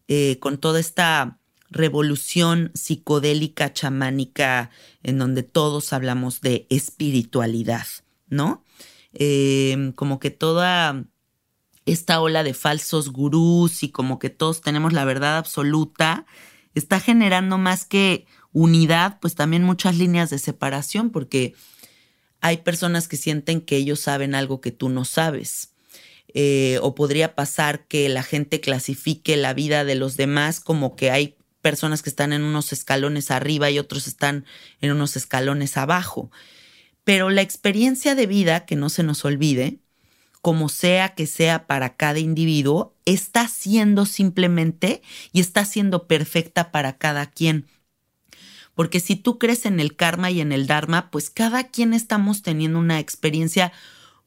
eh, 0.08 0.38
con 0.40 0.58
toda 0.58 0.80
esta 0.80 1.38
revolución 1.70 2.70
psicodélica 2.74 3.72
chamánica 3.72 4.70
en 5.02 5.18
donde 5.18 5.42
todos 5.42 5.92
hablamos 5.92 6.40
de 6.40 6.66
espiritualidad, 6.70 7.86
¿no? 8.28 8.62
Eh, 9.14 9.92
como 9.94 10.20
que 10.20 10.30
toda 10.30 11.04
esta 11.86 12.20
ola 12.20 12.42
de 12.42 12.54
falsos 12.54 13.10
gurús 13.10 13.82
y 13.82 13.88
como 13.88 14.18
que 14.18 14.30
todos 14.30 14.60
tenemos 14.60 14.92
la 14.92 15.04
verdad 15.04 15.38
absoluta, 15.38 16.26
está 16.74 17.00
generando 17.00 17.58
más 17.58 17.84
que 17.84 18.26
unidad, 18.52 19.18
pues 19.20 19.34
también 19.34 19.64
muchas 19.64 19.96
líneas 19.96 20.30
de 20.30 20.38
separación, 20.38 21.10
porque 21.10 21.54
hay 22.40 22.58
personas 22.58 23.08
que 23.08 23.16
sienten 23.16 23.60
que 23.60 23.76
ellos 23.76 24.00
saben 24.00 24.34
algo 24.34 24.60
que 24.60 24.72
tú 24.72 24.88
no 24.88 25.04
sabes. 25.04 25.71
Eh, 26.34 26.78
o 26.80 26.94
podría 26.94 27.34
pasar 27.34 27.86
que 27.86 28.08
la 28.08 28.22
gente 28.22 28.60
clasifique 28.60 29.36
la 29.36 29.52
vida 29.52 29.84
de 29.84 29.96
los 29.96 30.16
demás 30.16 30.60
como 30.60 30.96
que 30.96 31.10
hay 31.10 31.36
personas 31.60 32.02
que 32.02 32.10
están 32.10 32.32
en 32.32 32.42
unos 32.42 32.72
escalones 32.72 33.30
arriba 33.30 33.70
y 33.70 33.78
otros 33.78 34.06
están 34.06 34.46
en 34.80 34.92
unos 34.92 35.16
escalones 35.16 35.76
abajo. 35.76 36.30
Pero 37.04 37.30
la 37.30 37.42
experiencia 37.42 38.14
de 38.14 38.26
vida, 38.26 38.64
que 38.64 38.76
no 38.76 38.88
se 38.88 39.02
nos 39.02 39.24
olvide, 39.24 39.78
como 40.40 40.68
sea 40.68 41.14
que 41.14 41.26
sea 41.26 41.66
para 41.66 41.96
cada 41.96 42.18
individuo, 42.18 42.96
está 43.04 43.46
siendo 43.48 44.06
simplemente 44.06 45.02
y 45.32 45.40
está 45.40 45.64
siendo 45.64 46.06
perfecta 46.06 46.72
para 46.72 46.98
cada 46.98 47.26
quien. 47.26 47.66
Porque 48.74 49.00
si 49.00 49.16
tú 49.16 49.38
crees 49.38 49.66
en 49.66 49.80
el 49.80 49.96
karma 49.96 50.30
y 50.30 50.40
en 50.40 50.50
el 50.50 50.66
dharma, 50.66 51.10
pues 51.10 51.30
cada 51.30 51.64
quien 51.64 51.94
estamos 51.94 52.42
teniendo 52.42 52.78
una 52.78 52.98
experiencia 52.98 53.72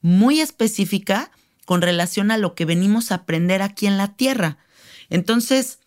muy 0.01 0.39
específica 0.39 1.31
con 1.65 1.81
relación 1.81 2.31
a 2.31 2.37
lo 2.37 2.55
que 2.55 2.65
venimos 2.65 3.11
a 3.11 3.15
aprender 3.15 3.61
aquí 3.61 3.87
en 3.87 3.97
la 3.97 4.15
Tierra. 4.15 4.57
Entonces, 5.09 5.79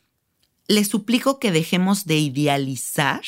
les 0.67 0.89
suplico 0.89 1.39
que 1.39 1.51
dejemos 1.51 2.05
de 2.05 2.19
idealizar, 2.19 3.23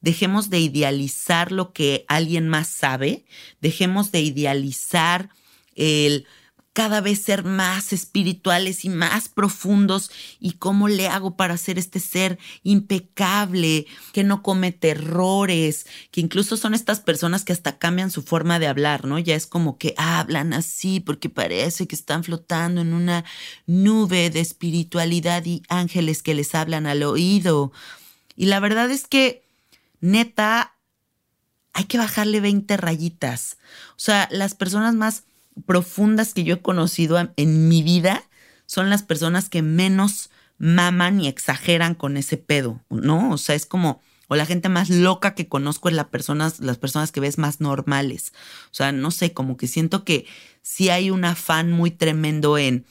dejemos 0.00 0.48
de 0.48 0.60
idealizar 0.60 1.52
lo 1.52 1.72
que 1.72 2.04
alguien 2.08 2.48
más 2.48 2.68
sabe, 2.68 3.24
dejemos 3.60 4.10
de 4.10 4.22
idealizar 4.22 5.28
el 5.74 6.26
cada 6.72 7.02
vez 7.02 7.22
ser 7.22 7.44
más 7.44 7.92
espirituales 7.92 8.84
y 8.84 8.88
más 8.88 9.28
profundos 9.28 10.10
y 10.40 10.52
cómo 10.52 10.88
le 10.88 11.08
hago 11.08 11.36
para 11.36 11.58
ser 11.58 11.78
este 11.78 12.00
ser 12.00 12.38
impecable, 12.62 13.86
que 14.12 14.24
no 14.24 14.42
comete 14.42 14.90
errores, 14.90 15.86
que 16.10 16.22
incluso 16.22 16.56
son 16.56 16.72
estas 16.72 17.00
personas 17.00 17.44
que 17.44 17.52
hasta 17.52 17.78
cambian 17.78 18.10
su 18.10 18.22
forma 18.22 18.58
de 18.58 18.68
hablar, 18.68 19.04
¿no? 19.04 19.18
Ya 19.18 19.34
es 19.34 19.46
como 19.46 19.76
que 19.76 19.94
hablan 19.98 20.54
así 20.54 21.00
porque 21.00 21.28
parece 21.28 21.86
que 21.86 21.94
están 21.94 22.24
flotando 22.24 22.80
en 22.80 22.94
una 22.94 23.24
nube 23.66 24.30
de 24.30 24.40
espiritualidad 24.40 25.44
y 25.44 25.62
ángeles 25.68 26.22
que 26.22 26.34
les 26.34 26.54
hablan 26.54 26.86
al 26.86 27.02
oído. 27.02 27.72
Y 28.34 28.46
la 28.46 28.60
verdad 28.60 28.90
es 28.90 29.06
que, 29.06 29.44
neta, 30.00 30.74
hay 31.74 31.84
que 31.84 31.98
bajarle 31.98 32.40
20 32.40 32.76
rayitas. 32.78 33.58
O 33.90 34.00
sea, 34.00 34.28
las 34.30 34.54
personas 34.54 34.94
más 34.94 35.24
profundas 35.66 36.34
que 36.34 36.44
yo 36.44 36.54
he 36.54 36.62
conocido 36.62 37.18
en 37.36 37.68
mi 37.68 37.82
vida 37.82 38.22
son 38.66 38.90
las 38.90 39.02
personas 39.02 39.48
que 39.48 39.62
menos 39.62 40.30
maman 40.58 41.20
y 41.20 41.28
exageran 41.28 41.94
con 41.94 42.16
ese 42.16 42.36
pedo, 42.36 42.80
¿no? 42.88 43.30
O 43.32 43.38
sea, 43.38 43.54
es 43.54 43.66
como, 43.66 44.00
o 44.28 44.36
la 44.36 44.46
gente 44.46 44.68
más 44.68 44.88
loca 44.90 45.34
que 45.34 45.48
conozco 45.48 45.88
es 45.88 45.94
la 45.94 46.08
personas, 46.08 46.60
las 46.60 46.78
personas 46.78 47.12
que 47.12 47.20
ves 47.20 47.36
más 47.36 47.60
normales. 47.60 48.32
O 48.66 48.74
sea, 48.74 48.92
no 48.92 49.10
sé, 49.10 49.32
como 49.32 49.56
que 49.56 49.66
siento 49.66 50.04
que 50.04 50.26
sí 50.62 50.88
hay 50.88 51.10
un 51.10 51.24
afán 51.24 51.72
muy 51.72 51.90
tremendo 51.90 52.58
en 52.58 52.86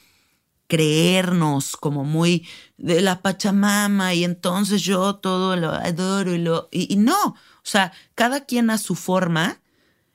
creernos 0.68 1.76
como 1.76 2.04
muy 2.04 2.48
de 2.78 3.02
la 3.02 3.22
Pachamama 3.22 4.14
y 4.14 4.24
entonces 4.24 4.82
yo 4.84 5.16
todo 5.16 5.56
lo 5.56 5.72
adoro 5.72 6.34
y 6.34 6.38
lo... 6.38 6.70
y 6.72 6.96
no, 6.96 7.26
o 7.26 7.36
sea, 7.64 7.92
cada 8.16 8.46
quien 8.46 8.70
a 8.70 8.78
su 8.78 8.96
forma 8.96 9.62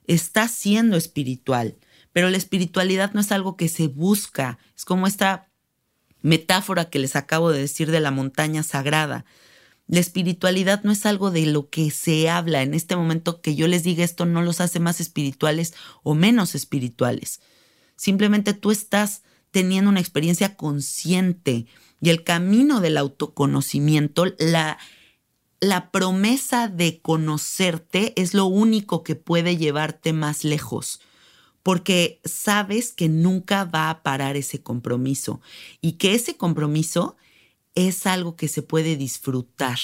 está 0.07 0.49
siendo 0.49 0.97
espiritual. 0.97 1.77
Pero 2.17 2.31
la 2.31 2.39
espiritualidad 2.39 3.13
no 3.13 3.21
es 3.21 3.31
algo 3.31 3.59
que 3.59 3.69
se 3.69 3.89
busca, 3.89 4.59
es 4.75 4.87
como 4.87 5.07
esta 5.07 5.51
metáfora 6.23 6.89
que 6.89 6.99
les 6.99 7.15
acabo 7.15 7.53
de 7.53 7.61
decir 7.61 7.91
de 7.91 8.01
la 8.01 8.11
montaña 8.11 8.63
sagrada. 8.63 9.27
La 9.87 10.01
espiritualidad 10.01 10.83
no 10.83 10.93
es 10.93 11.05
algo 11.05 11.31
de 11.31 11.45
lo 11.45 11.69
que 11.69 11.91
se 11.91 12.31
habla. 12.31 12.63
En 12.63 12.73
este 12.73 12.97
momento 12.97 13.43
que 13.43 13.55
yo 13.55 13.69
les 13.69 13.83
diga 13.83 14.03
esto 14.03 14.25
no 14.25 14.41
los 14.41 14.63
hace 14.63 14.81
más 14.81 14.99
espirituales 14.99 15.75
o 16.03 16.15
menos 16.15 16.55
espirituales. 16.55 17.43
Simplemente 17.97 18.55
tú 18.55 18.71
estás 18.71 19.21
teniendo 19.51 19.91
una 19.91 20.01
experiencia 20.01 20.57
consciente 20.57 21.67
y 22.01 22.09
el 22.09 22.25
camino 22.25 22.81
del 22.81 22.97
autoconocimiento, 22.97 24.25
la, 24.39 24.79
la 25.61 25.91
promesa 25.91 26.69
de 26.69 26.99
conocerte 27.03 28.15
es 28.17 28.33
lo 28.33 28.47
único 28.47 29.03
que 29.03 29.17
puede 29.17 29.59
llevarte 29.59 30.15
más 30.15 30.45
lejos 30.45 31.01
porque 31.67 32.21
sabes 32.25 32.93
que 32.93 33.09
nunca 33.09 33.65
va 33.65 33.91
a 33.91 34.05
parar 34.05 34.37
ese 34.37 34.63
compromiso 34.63 35.41
y 35.81 35.95
que 35.95 36.15
ese 36.15 36.37
compromiso 36.37 37.17
es 37.75 38.07
algo 38.07 38.37
que 38.37 38.47
se 38.47 38.63
puede 38.63 38.95
disfrutar, 38.95 39.77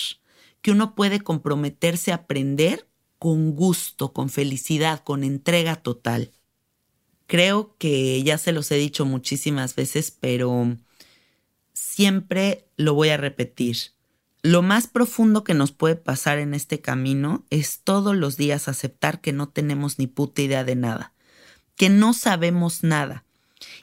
que 0.61 0.71
uno 0.71 0.95
puede 0.95 1.23
comprometerse 1.23 2.13
a 2.13 2.23
aprender 2.23 2.87
con 3.19 3.57
gusto, 3.57 4.13
con 4.13 4.29
felicidad, 4.29 5.03
con 5.03 5.25
entrega 5.25 5.75
total. 5.75 6.31
Creo 7.27 7.75
que 7.79 8.23
ya 8.23 8.39
se 8.39 8.53
los 8.53 8.71
he 8.71 8.77
dicho 8.77 9.05
muchísimas 9.05 9.75
veces, 9.75 10.13
pero 10.13 10.77
siempre 11.73 12.69
lo 12.77 12.95
voy 12.95 13.09
a 13.09 13.17
repetir. 13.17 13.77
Lo 14.45 14.63
más 14.63 14.87
profundo 14.87 15.43
que 15.43 15.55
nos 15.55 15.73
puede 15.73 15.97
pasar 15.97 16.39
en 16.39 16.55
este 16.55 16.81
camino 16.81 17.45
es 17.51 17.81
todos 17.83 18.15
los 18.15 18.37
días 18.37 18.69
aceptar 18.69 19.21
que 19.21 19.33
no 19.33 19.49
tenemos 19.49 19.99
ni 19.99 20.07
puta 20.07 20.43
idea 20.43 20.63
de 20.63 20.77
nada 20.77 21.12
que 21.83 21.89
no 21.89 22.15
sabemos 22.15 22.85
nada. 22.85 23.25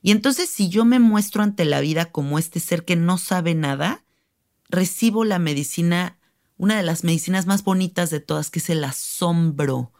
Y 0.01 0.12
entonces 0.12 0.49
si 0.49 0.69
yo 0.69 0.85
me 0.85 0.99
muestro 0.99 1.43
ante 1.43 1.65
la 1.65 1.81
vida 1.81 2.05
como 2.05 2.39
este 2.39 2.62
ser 2.62 2.85
que 2.85 2.95
no 2.95 3.17
sabe 3.17 3.55
nada, 3.55 4.05
recibo 4.69 5.25
la 5.25 5.38
medicina, 5.38 6.17
una 6.55 6.77
de 6.77 6.83
las 6.83 7.03
medicinas 7.03 7.45
más 7.45 7.65
bonitas 7.65 8.09
de 8.09 8.21
todas, 8.21 8.51
que 8.51 8.59
es 8.59 8.69
el 8.69 8.85
asombro. 8.85 9.91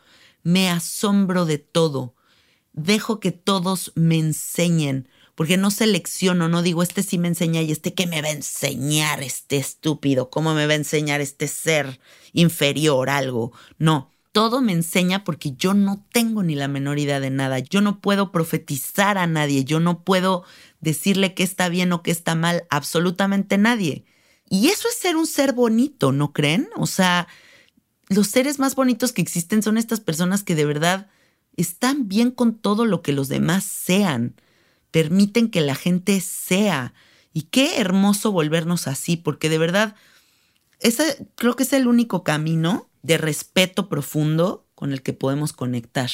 Me 0.44 0.70
asombro 0.70 1.44
de 1.46 1.58
todo. 1.58 2.16
Dejo 2.72 3.20
que 3.20 3.34
todos 3.34 3.92
me 3.96 4.18
enseñen, 4.18 5.10
porque 5.36 5.58
no 5.58 5.70
selecciono, 5.70 6.48
no 6.48 6.62
digo, 6.62 6.84
este 6.84 7.04
sí 7.04 7.18
me 7.18 7.28
enseña 7.28 7.64
y 7.64 7.74
este 7.74 7.94
que 7.94 8.08
me 8.08 8.22
va 8.22 8.30
a 8.30 8.32
enseñar, 8.32 9.22
este 9.24 9.58
estúpido, 9.58 10.30
cómo 10.30 10.54
me 10.54 10.68
va 10.68 10.72
a 10.72 10.78
enseñar 10.78 11.20
este 11.20 11.50
ser 11.50 12.00
inferior 12.32 13.10
algo. 13.10 13.52
No, 13.78 14.10
todo 14.32 14.62
me 14.62 14.74
enseña 14.74 15.24
porque 15.24 15.54
yo 15.54 15.74
no 15.74 16.06
tengo 16.12 16.44
ni 16.44 16.56
la 16.56 16.68
menor 16.68 17.00
idea 17.00 17.20
de 17.20 17.30
nada. 17.30 17.60
Yo 17.60 17.82
no 17.82 18.00
puedo 18.00 18.32
profetizar 18.32 19.18
a 19.18 19.28
nadie, 19.28 19.66
yo 19.66 19.80
no 19.80 20.04
puedo 20.04 20.44
decirle 20.80 21.34
que 21.34 21.44
está 21.44 21.70
bien 21.70 21.92
o 21.94 22.04
que 22.04 22.12
está 22.12 22.36
mal 22.36 22.66
absolutamente 22.70 23.58
nadie. 23.58 24.06
Y 24.50 24.70
eso 24.70 24.88
es 24.88 24.98
ser 24.98 25.16
un 25.16 25.28
ser 25.28 25.54
bonito, 25.54 26.12
¿no 26.12 26.34
creen? 26.34 26.70
O 26.76 26.88
sea, 26.88 27.28
los 28.08 28.28
seres 28.28 28.60
más 28.60 28.76
bonitos 28.76 29.14
que 29.14 29.22
existen 29.22 29.62
son 29.62 29.78
estas 29.78 30.00
personas 30.00 30.44
que 30.44 30.56
de 30.56 30.66
verdad 30.66 31.08
están 31.56 32.08
bien 32.08 32.32
con 32.32 32.56
todo 32.56 32.86
lo 32.86 33.02
que 33.02 33.14
los 33.14 33.28
demás 33.28 33.64
sean, 33.64 34.36
permiten 34.92 35.50
que 35.50 35.62
la 35.62 35.76
gente 35.76 36.20
sea. 36.22 36.94
Y 37.34 37.44
qué 37.44 37.80
hermoso 37.80 38.32
volvernos 38.32 38.88
así, 38.88 39.18
porque 39.18 39.50
de 39.50 39.60
verdad, 39.60 39.96
creo 41.36 41.56
que 41.56 41.64
es 41.64 41.74
el 41.74 41.88
único 41.88 42.24
camino 42.24 42.89
de 43.02 43.18
respeto 43.18 43.90
profundo 43.90 44.68
con 44.76 44.94
el 44.94 45.02
que 45.02 45.14
podemos 45.14 45.54
conectar. 45.54 46.10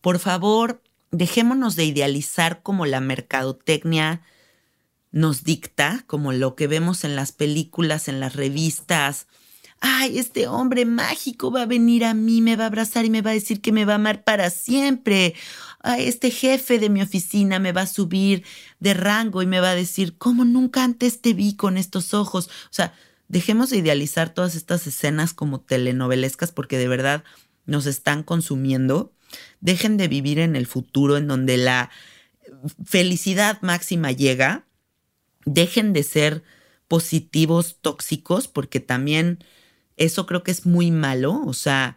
Por 0.00 0.18
favor, 0.18 0.82
dejémonos 1.10 1.76
de 1.76 1.84
idealizar 1.84 2.62
como 2.62 2.86
la 2.86 3.00
mercadotecnia 3.00 4.22
nos 5.12 5.44
dicta, 5.44 6.04
como 6.06 6.32
lo 6.32 6.56
que 6.56 6.66
vemos 6.66 7.04
en 7.04 7.14
las 7.14 7.32
películas, 7.32 8.08
en 8.08 8.18
las 8.18 8.34
revistas. 8.34 9.28
Ay, 9.78 10.18
este 10.18 10.46
hombre 10.46 10.86
mágico 10.86 11.50
va 11.50 11.62
a 11.62 11.66
venir 11.66 12.04
a 12.04 12.14
mí, 12.14 12.40
me 12.40 12.56
va 12.56 12.64
a 12.64 12.66
abrazar 12.68 13.04
y 13.04 13.10
me 13.10 13.20
va 13.20 13.30
a 13.30 13.34
decir 13.34 13.60
que 13.60 13.72
me 13.72 13.84
va 13.84 13.92
a 13.92 13.96
amar 13.96 14.24
para 14.24 14.48
siempre. 14.48 15.34
Ay, 15.80 16.06
este 16.08 16.30
jefe 16.30 16.78
de 16.78 16.88
mi 16.88 17.02
oficina 17.02 17.58
me 17.58 17.72
va 17.72 17.82
a 17.82 17.86
subir 17.86 18.44
de 18.80 18.94
rango 18.94 19.42
y 19.42 19.46
me 19.46 19.60
va 19.60 19.70
a 19.70 19.74
decir, 19.74 20.16
¿cómo 20.16 20.44
nunca 20.44 20.82
antes 20.82 21.20
te 21.20 21.34
vi 21.34 21.56
con 21.56 21.76
estos 21.76 22.14
ojos? 22.14 22.46
O 22.46 22.72
sea, 22.72 22.94
Dejemos 23.32 23.70
de 23.70 23.78
idealizar 23.78 24.34
todas 24.34 24.54
estas 24.54 24.86
escenas 24.86 25.32
como 25.32 25.62
telenovelescas 25.62 26.52
porque 26.52 26.76
de 26.76 26.86
verdad 26.86 27.24
nos 27.64 27.86
están 27.86 28.24
consumiendo. 28.24 29.14
Dejen 29.62 29.96
de 29.96 30.06
vivir 30.06 30.38
en 30.38 30.54
el 30.54 30.66
futuro 30.66 31.16
en 31.16 31.28
donde 31.28 31.56
la 31.56 31.90
felicidad 32.84 33.58
máxima 33.62 34.12
llega. 34.12 34.66
Dejen 35.46 35.94
de 35.94 36.02
ser 36.02 36.42
positivos 36.88 37.78
tóxicos 37.80 38.48
porque 38.48 38.80
también 38.80 39.42
eso 39.96 40.26
creo 40.26 40.42
que 40.42 40.50
es 40.50 40.66
muy 40.66 40.90
malo. 40.90 41.40
O 41.46 41.54
sea, 41.54 41.96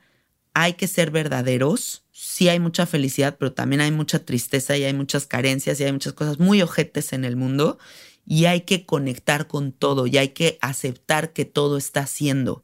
hay 0.53 0.75
que 0.75 0.87
ser 0.87 1.11
verdaderos. 1.11 2.05
Sí 2.13 2.47
hay 2.47 2.61
mucha 2.61 2.85
felicidad, 2.85 3.35
pero 3.37 3.51
también 3.51 3.81
hay 3.81 3.91
mucha 3.91 4.19
tristeza 4.19 4.77
y 4.77 4.85
hay 4.85 4.93
muchas 4.93 5.27
carencias 5.27 5.81
y 5.81 5.83
hay 5.83 5.91
muchas 5.91 6.13
cosas 6.13 6.39
muy 6.39 6.61
ojetes 6.61 7.11
en 7.11 7.25
el 7.25 7.35
mundo 7.35 7.77
y 8.25 8.45
hay 8.45 8.61
que 8.61 8.85
conectar 8.85 9.47
con 9.47 9.71
todo 9.71 10.07
y 10.07 10.17
hay 10.17 10.29
que 10.29 10.57
aceptar 10.61 11.33
que 11.33 11.45
todo 11.45 11.77
está 11.77 12.01
haciendo. 12.01 12.63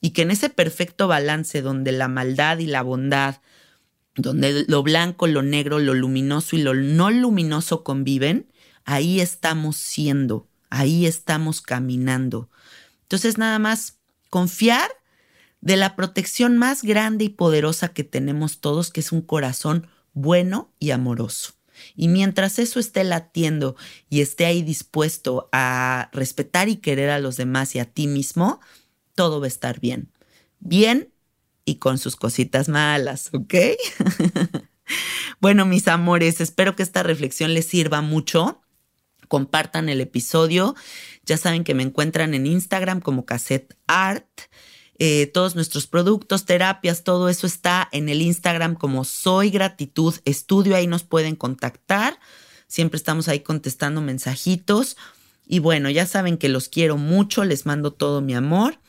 Y 0.00 0.10
que 0.10 0.22
en 0.22 0.30
ese 0.30 0.50
perfecto 0.50 1.08
balance 1.08 1.62
donde 1.62 1.92
la 1.92 2.08
maldad 2.08 2.58
y 2.58 2.66
la 2.66 2.82
bondad, 2.82 3.40
donde 4.14 4.64
lo 4.66 4.82
blanco, 4.82 5.26
lo 5.26 5.42
negro, 5.42 5.78
lo 5.78 5.94
luminoso 5.94 6.56
y 6.56 6.62
lo 6.62 6.74
no 6.74 7.10
luminoso 7.10 7.84
conviven, 7.84 8.50
ahí 8.84 9.20
estamos 9.20 9.76
siendo, 9.76 10.48
ahí 10.70 11.06
estamos 11.06 11.60
caminando. 11.60 12.48
Entonces 13.02 13.38
nada 13.38 13.58
más 13.58 13.98
confiar, 14.30 14.90
de 15.60 15.76
la 15.76 15.96
protección 15.96 16.58
más 16.58 16.82
grande 16.82 17.24
y 17.24 17.28
poderosa 17.28 17.88
que 17.88 18.04
tenemos 18.04 18.60
todos, 18.60 18.92
que 18.92 19.00
es 19.00 19.10
un 19.10 19.20
corazón 19.20 19.88
bueno 20.12 20.72
y 20.78 20.92
amoroso. 20.92 21.55
Y 21.94 22.08
mientras 22.08 22.58
eso 22.58 22.80
esté 22.80 23.04
latiendo 23.04 23.76
y 24.08 24.20
esté 24.20 24.46
ahí 24.46 24.62
dispuesto 24.62 25.48
a 25.52 26.10
respetar 26.12 26.68
y 26.68 26.76
querer 26.76 27.10
a 27.10 27.18
los 27.18 27.36
demás 27.36 27.74
y 27.74 27.78
a 27.78 27.84
ti 27.84 28.06
mismo, 28.06 28.60
todo 29.14 29.40
va 29.40 29.46
a 29.46 29.48
estar 29.48 29.80
bien. 29.80 30.12
Bien 30.60 31.12
y 31.64 31.76
con 31.76 31.98
sus 31.98 32.16
cositas 32.16 32.68
malas, 32.68 33.30
¿ok? 33.32 33.54
bueno, 35.40 35.66
mis 35.66 35.88
amores, 35.88 36.40
espero 36.40 36.76
que 36.76 36.82
esta 36.82 37.02
reflexión 37.02 37.52
les 37.52 37.66
sirva 37.66 38.00
mucho. 38.00 38.62
Compartan 39.28 39.88
el 39.88 40.00
episodio. 40.00 40.76
Ya 41.24 41.36
saben 41.36 41.64
que 41.64 41.74
me 41.74 41.82
encuentran 41.82 42.34
en 42.34 42.46
Instagram 42.46 43.00
como 43.00 43.26
Cassette 43.26 43.76
Art. 43.88 44.26
Eh, 44.98 45.26
todos 45.26 45.54
nuestros 45.54 45.86
productos, 45.86 46.46
terapias, 46.46 47.04
todo 47.04 47.28
eso 47.28 47.46
está 47.46 47.88
en 47.92 48.08
el 48.08 48.22
Instagram 48.22 48.74
como 48.74 49.04
Soy 49.04 49.50
Gratitud 49.50 50.14
Estudio. 50.24 50.76
Ahí 50.76 50.86
nos 50.86 51.04
pueden 51.04 51.36
contactar. 51.36 52.18
Siempre 52.66 52.96
estamos 52.96 53.28
ahí 53.28 53.40
contestando 53.40 54.00
mensajitos. 54.00 54.96
Y 55.46 55.60
bueno, 55.60 55.90
ya 55.90 56.06
saben 56.06 56.38
que 56.38 56.48
los 56.48 56.68
quiero 56.68 56.96
mucho. 56.96 57.44
Les 57.44 57.66
mando 57.66 57.92
todo 57.92 58.20
mi 58.20 58.34
amor 58.34 58.80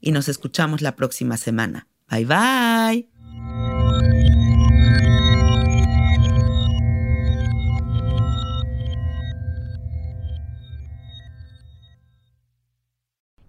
y 0.00 0.12
nos 0.12 0.28
escuchamos 0.28 0.82
la 0.82 0.96
próxima 0.96 1.36
semana. 1.36 1.88
Bye 2.08 2.26
bye. 2.26 3.83